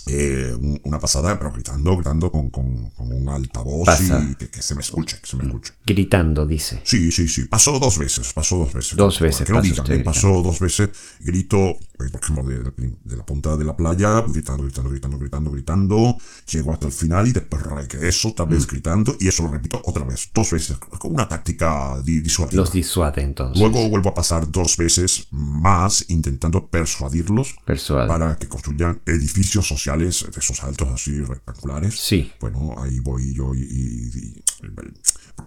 eh, 0.08 0.54
un- 0.60 0.80
una 0.84 1.00
pasada, 1.00 1.38
pero 1.38 1.52
gritando, 1.52 1.96
gritando 1.96 2.32
con, 2.32 2.50
con, 2.50 2.90
con 2.92 3.12
un 3.12 3.30
altavoz 3.30 3.86
Pasa. 3.86 4.20
y 4.30 4.36
que, 4.36 4.50
que 4.50 4.62
se 4.62 4.76
me 4.76 4.82
escuche, 4.82 5.20
que 5.22 5.28
se 5.28 5.38
me 5.38 5.44
escuche. 5.46 5.74
Gritando, 5.86 6.46
dice. 6.46 6.82
Sí, 6.84 7.12
sí, 7.12 7.28
sí. 7.28 7.46
Pasó 7.46 7.80
dos 7.80 7.98
veces, 7.98 8.34
pasó 8.34 8.58
dos 8.58 8.74
veces. 8.74 8.96
Dos 8.96 9.20
veces 9.20 9.46
Que 9.48 9.54
pasa 9.54 9.62
digan, 9.64 9.80
usted 9.84 9.96
¿eh? 10.00 10.04
pasó 10.04 10.42
dos 10.42 10.60
veces. 10.60 10.90
Grito, 11.22 11.58
eh, 11.58 11.78
por 12.12 12.22
ejemplo, 12.22 12.44
de, 12.44 12.94
de 13.04 13.18
la 13.18 13.26
punta 13.26 13.56
de 13.56 13.64
la 13.66 13.76
playa, 13.78 14.22
gritando, 14.28 14.64
gritando, 14.64 14.90
gritando, 14.90 15.18
gritando, 15.20 15.52
gritando. 15.52 16.18
Llego 16.52 16.74
hasta 16.74 16.88
el 16.88 16.92
final 16.94 17.28
y 17.28 17.32
después 17.32 17.64
regreso 17.64 18.30
otra 18.30 18.46
Mm. 18.46 18.50
vez 18.50 18.68
gritando 18.68 19.16
y 19.20 19.28
eso 19.30 19.44
lo 19.44 19.52
repito 19.52 19.82
otra 19.86 20.04
vez, 20.04 20.30
dos 20.34 20.52
veces, 20.52 20.78
con 20.78 21.14
una 21.14 21.28
táctica 21.30 22.02
di- 22.04 22.20
disuasiva. 22.20 22.62
Los 22.62 22.72
disuade 22.74 23.22
entonces. 23.22 23.60
Luego 23.60 23.88
vuelvo 23.90 24.10
a 24.10 24.14
pasar 24.14 24.52
dos 24.52 24.76
veces 24.78 25.28
más 25.32 26.06
intentando 26.10 26.68
persuadirlos 26.68 27.56
Persuade. 27.66 28.08
para 28.08 28.36
que 28.36 28.48
construyan 28.48 29.02
edificios 29.06 29.68
sociales 29.68 29.93
de 30.02 30.08
esos 30.40 30.64
altos 30.64 30.88
así 30.90 31.20
rectangulares. 31.22 32.00
Sí. 32.00 32.32
Bueno, 32.40 32.76
ahí 32.78 33.00
voy 33.00 33.34
yo 33.34 33.54
y... 33.54 33.60
y- 33.62 34.20
y- 34.20 34.44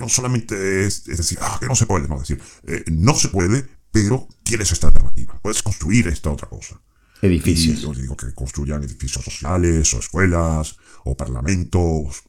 no 0.00 0.08
solamente 0.08 0.84
es, 0.86 1.06
es 1.08 1.18
decir, 1.18 1.38
ah, 1.40 1.56
que 1.60 1.66
no 1.66 1.74
se 1.74 1.86
puede, 1.86 2.06
no, 2.08 2.16
es 2.20 2.28
decir, 2.28 2.42
eh, 2.66 2.84
no 2.90 3.14
se 3.14 3.28
puede, 3.28 3.64
pero 3.90 4.28
tienes 4.42 4.70
esta 4.72 4.88
alternativa. 4.88 5.38
Puedes 5.42 5.62
construir 5.62 6.08
esta 6.08 6.30
otra 6.30 6.48
cosa. 6.48 6.80
Y 7.22 7.26
Edificios. 7.28 7.80
yo 7.80 7.92
digo 7.94 8.14
que 8.16 8.34
construyan 8.34 8.82
edificios 8.84 9.24
sociales, 9.24 9.94
o 9.94 9.98
escuelas, 10.00 10.76
o 11.04 11.16
parlamentos. 11.16 12.24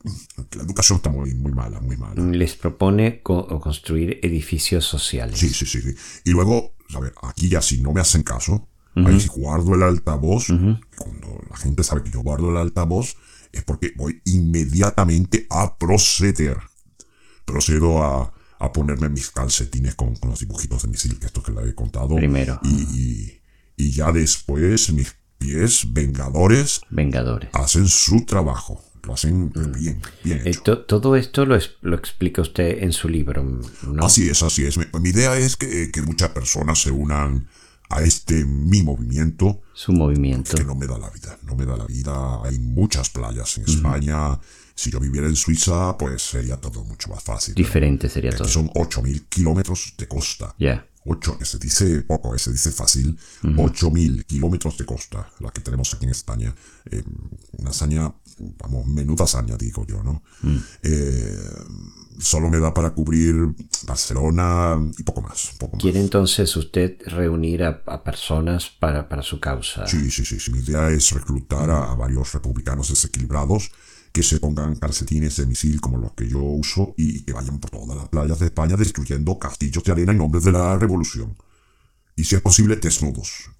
La 0.56 0.64
educación 0.64 0.98
está 0.98 1.10
muy, 1.10 1.34
muy 1.34 1.52
mala, 1.52 1.82
muy 1.82 1.98
mala. 1.98 2.24
Les 2.24 2.56
propone 2.56 3.22
co- 3.22 3.60
construir 3.60 4.20
edificios 4.24 4.86
sociales. 4.86 5.38
Sí, 5.40 5.50
sí, 5.50 5.66
sí, 5.66 5.82
sí. 5.82 5.94
Y 6.24 6.32
luego, 6.32 6.76
a 6.94 7.00
ver, 7.02 7.14
aquí 7.24 7.50
ya 7.50 7.62
si 7.62 7.82
no 7.82 7.92
me 7.92 8.00
hacen 8.00 8.24
caso, 8.24 8.70
ahí 9.06 9.20
si 9.20 9.28
guardo 9.28 9.76
el 9.76 9.84
altavoz, 9.84 10.48
cuando 10.48 11.42
la 11.50 11.58
gente 11.58 11.84
sabe 11.84 12.04
que 12.04 12.12
yo 12.12 12.22
guardo 12.22 12.50
el 12.50 12.58
altavoz, 12.58 13.16
es 13.52 13.64
porque 13.64 13.94
voy 13.96 14.22
inmediatamente 14.26 15.48
a 15.50 15.78
proceder. 15.78 16.58
Procedo 17.46 18.04
a, 18.04 18.34
a 18.60 18.72
ponerme 18.74 19.10
mis 19.10 19.30
calcetines 19.32 19.96
con, 19.96 20.16
con 20.16 20.32
los 20.32 20.40
dibujitos 20.40 20.82
de 20.84 20.90
misil, 20.90 21.18
que 21.20 21.28
esto 21.28 21.42
que 21.42 21.52
le 21.52 21.70
he 21.70 21.76
contado. 21.76 22.16
Primero. 22.16 22.60
Y, 22.64 22.70
y, 22.98 23.42
y 23.78 23.92
ya 23.92 24.12
después 24.12 24.92
mis 24.92 25.16
pies 25.38 25.86
vengadores 25.94 26.82
Vengadores. 26.90 27.50
hacen 27.54 27.88
su 27.88 28.26
trabajo. 28.26 28.84
Lo 29.04 29.14
hacen 29.14 29.50
bien, 29.80 30.02
bien 30.24 30.40
Eh, 30.40 30.50
hecho. 30.50 30.64
to- 30.64 30.86
todo 30.86 31.16
esto 31.16 31.46
lo, 31.46 31.56
es- 31.56 31.76
lo 31.82 31.96
explica 31.96 32.42
usted 32.42 32.84
en 32.84 32.92
su 32.92 33.08
libro, 33.08 33.44
¿no? 33.84 34.06
Así 34.06 34.28
es, 34.28 34.44
así 34.44 34.66
es. 34.66 34.78
Mi, 34.78 34.86
mi 35.00 35.10
idea 35.10 35.38
es 35.38 35.56
que, 35.56 35.90
que 35.92 36.02
muchas 36.02 36.30
personas 36.32 36.82
se 36.82 36.92
unan 36.92 37.48
a 37.90 38.02
este 38.02 38.44
mi 38.46 38.84
movimiento 38.84 39.62
Su 39.74 39.92
movimiento. 39.94 40.56
que 40.56 40.64
no 40.64 40.76
me 40.76 40.88
da 40.88 40.98
la 40.98 41.10
vida. 41.10 41.38
No 41.44 41.56
me 41.56 41.66
da 41.66 41.78
la 41.78 41.86
vida. 41.86 42.42
Hay 42.44 42.60
muchas 42.60 43.10
playas 43.10 43.58
en 43.58 43.66
España. 43.66 44.40
Si 44.76 44.92
yo 44.92 45.00
viviera 45.00 45.28
en 45.28 45.36
Suiza, 45.36 45.98
pues 45.98 46.22
sería 46.22 46.58
todo 46.58 46.84
mucho 46.84 47.10
más 47.10 47.24
fácil. 47.24 47.56
Diferente 47.56 48.10
sería 48.10 48.30
Aquí 48.30 48.38
todo. 48.40 48.48
son 48.48 48.70
8.000 48.70 49.26
kilómetros 49.30 49.94
de 49.98 50.08
costa. 50.08 50.54
Ya. 50.60 50.86
8, 51.10 51.38
se 51.44 51.58
dice 51.58 52.02
poco, 52.02 52.36
eh, 52.36 52.40
se 52.40 52.52
dice 52.52 52.70
fácil, 52.70 53.18
8.000 53.42 54.26
kilómetros 54.26 54.78
de 54.78 54.86
costa, 54.86 55.32
la 55.40 55.52
que 55.52 55.62
tenemos 55.62 55.94
aquí 55.94 56.04
en 56.06 56.12
España. 56.12 56.54
Eh, 56.92 57.02
una 57.54 57.70
hazaña, 57.70 58.14
vamos, 58.40 58.86
menuda 58.88 59.26
hazaña, 59.26 59.58
digo 59.58 59.86
yo, 59.86 60.04
¿no? 60.04 60.24
Eh, 60.84 61.38
solo 62.20 62.50
me 62.50 62.60
da 62.60 62.74
para 62.74 62.92
cubrir 62.92 63.36
Barcelona 63.86 64.78
y 64.98 65.04
poco 65.04 65.22
más. 65.22 65.52
Poco 65.60 65.78
¿Quiere 65.78 66.00
entonces 66.00 66.56
usted 66.56 66.98
reunir 67.06 67.64
a, 67.64 67.84
a 67.86 68.04
personas 68.04 68.70
para, 68.70 69.08
para 69.08 69.22
su 69.22 69.40
causa? 69.40 69.88
Sí, 69.88 70.10
sí, 70.12 70.26
sí, 70.26 70.40
sí. 70.40 70.52
Mi 70.52 70.60
idea 70.60 70.90
es 70.90 71.12
reclutar 71.12 71.70
a, 71.70 71.92
a 71.92 71.96
varios 71.96 72.34
republicanos 72.34 72.90
desequilibrados 72.90 73.72
que 74.12 74.24
se 74.24 74.40
pongan 74.40 74.76
calcetines 74.76 75.38
de 75.38 75.46
misil 75.46 75.80
como 75.80 75.98
los 75.98 76.14
que 76.14 76.28
yo 76.28 76.40
uso 76.40 76.94
y 76.98 77.24
que 77.24 77.34
vayan 77.34 77.60
por 77.60 77.70
todas 77.70 77.96
las 77.96 78.10
playas 78.10 78.40
de 78.40 78.48
España 78.48 78.76
destruyendo 78.76 79.38
castillos 79.38 79.84
de 79.84 79.92
arena 79.92 80.12
en 80.12 80.18
nombre 80.18 80.42
de 80.42 80.52
la 80.52 80.78
revolución. 80.78 81.38
Y 82.16 82.24
si 82.24 82.36
es 82.36 82.42
posible, 82.42 82.78
desnudos. 82.78 83.52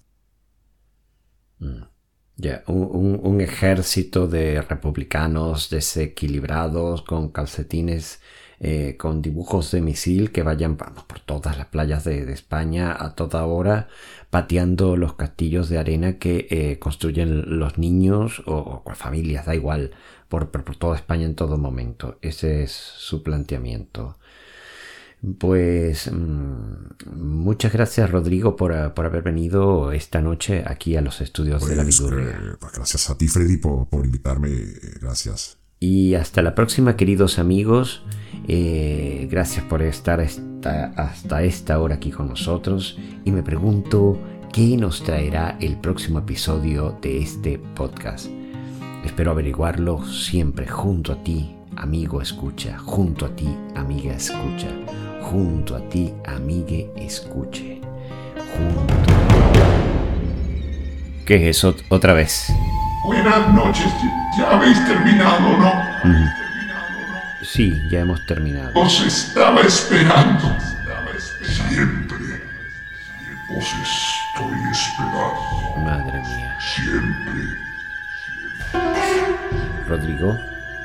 Ya, 2.40 2.62
un, 2.68 3.18
un- 3.22 3.40
ejército 3.40 4.28
de 4.28 4.62
republicanos 4.62 5.70
desequilibrados 5.70 7.02
con 7.02 7.30
calcetines, 7.30 8.20
eh, 8.60 8.96
con 8.96 9.22
dibujos 9.22 9.72
de 9.72 9.80
misil 9.80 10.30
que 10.30 10.44
vayan 10.44 10.76
vamos, 10.76 11.02
por 11.04 11.18
todas 11.20 11.58
las 11.58 11.66
playas 11.66 12.04
de, 12.04 12.32
España 12.32 12.96
a 12.98 13.14
toda 13.16 13.44
hora, 13.44 13.88
pateando 14.30 14.96
los 14.96 15.14
castillos 15.14 15.68
de 15.68 15.78
arena 15.78 16.18
que 16.18 16.46
eh, 16.50 16.78
construyen 16.78 17.58
los 17.58 17.76
niños 17.76 18.40
o, 18.46 18.82
o 18.84 18.94
familias, 18.94 19.46
da 19.46 19.54
igual, 19.56 19.90
por, 20.28 20.50
por 20.52 20.76
toda 20.76 20.94
España 20.96 21.24
en 21.26 21.34
todo 21.34 21.58
momento. 21.58 22.18
Ese 22.22 22.62
es 22.62 22.70
su 22.72 23.22
planteamiento. 23.24 24.16
Pues 25.38 26.10
mm, 26.12 27.16
muchas 27.16 27.72
gracias 27.72 28.10
Rodrigo 28.10 28.54
por, 28.56 28.72
eh, 28.72 28.90
por 28.94 29.04
haber 29.06 29.22
venido 29.22 29.90
esta 29.92 30.20
noche 30.22 30.62
aquí 30.66 30.96
a 30.96 31.00
los 31.00 31.20
estudios 31.20 31.66
de 31.68 31.74
la 31.76 31.82
Pues, 31.82 31.98
Vidurria. 31.98 32.28
eh, 32.30 32.56
pues 32.60 32.72
gracias 32.72 33.10
a 33.10 33.18
ti, 33.18 33.26
Freddy, 33.28 33.56
por, 33.56 33.88
por 33.88 34.04
invitarme. 34.04 34.50
Gracias. 35.00 35.58
Y 35.80 36.14
hasta 36.14 36.42
la 36.42 36.54
próxima, 36.54 36.96
queridos 36.96 37.38
amigos. 37.38 38.02
Eh, 38.48 39.28
gracias 39.30 39.64
por 39.64 39.82
estar 39.82 40.20
esta- 40.20 40.86
hasta 40.96 41.42
esta 41.42 41.80
hora 41.80 41.96
aquí 41.96 42.10
con 42.10 42.28
nosotros. 42.28 42.98
Y 43.24 43.30
me 43.32 43.42
pregunto 43.42 44.18
qué 44.52 44.76
nos 44.76 45.02
traerá 45.04 45.56
el 45.60 45.78
próximo 45.80 46.20
episodio 46.20 46.96
de 47.02 47.18
este 47.18 47.58
podcast. 47.76 48.26
Espero 49.04 49.30
averiguarlo 49.32 50.04
siempre 50.04 50.66
junto 50.66 51.12
a 51.12 51.22
ti, 51.22 51.54
amigo 51.76 52.20
escucha. 52.22 52.78
Junto 52.78 53.26
a 53.26 53.36
ti, 53.36 53.48
amiga 53.76 54.14
escucha. 54.16 54.68
Junto 55.30 55.76
a 55.76 55.80
ti, 55.90 56.14
amigue 56.24 56.90
escuche. 56.96 57.78
Junto. 58.56 58.94
¿Qué 61.26 61.36
es 61.36 61.58
eso 61.58 61.76
otra 61.90 62.14
vez? 62.14 62.46
Buenas 63.04 63.52
noches. 63.52 63.92
Ya 64.38 64.56
habéis 64.56 64.82
terminado, 64.86 65.58
¿no? 65.58 65.72
Sí, 67.42 67.74
ya 67.90 68.00
hemos 68.00 68.24
terminado. 68.24 68.72
Os 68.80 69.02
estaba 69.02 69.60
esperando. 69.60 70.56
Siempre. 71.42 72.42
Os 73.54 73.66
estoy 73.66 74.58
esperando. 74.72 75.76
Madre 75.84 76.20
mía. 76.20 76.56
Siempre. 76.74 77.42
Rodrigo, 79.86 80.38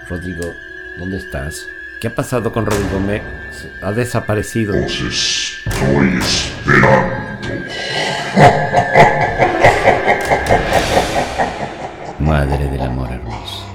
Rodrigo, 0.09 0.53
¿dónde 0.99 1.15
estás? 1.19 1.65
¿Qué 2.03 2.07
ha 2.09 2.15
pasado 2.15 2.51
con 2.51 2.65
Rodrigo? 2.65 2.99
Me 2.99 3.21
se- 3.53 3.71
ha 3.81 3.93
desaparecido. 3.93 4.73
Os 4.75 4.91
estoy 4.91 5.07
esperando. 5.07 6.25
Madre 12.19 12.67
del 12.69 12.81
amor 12.81 13.11
hermoso. 13.11 13.65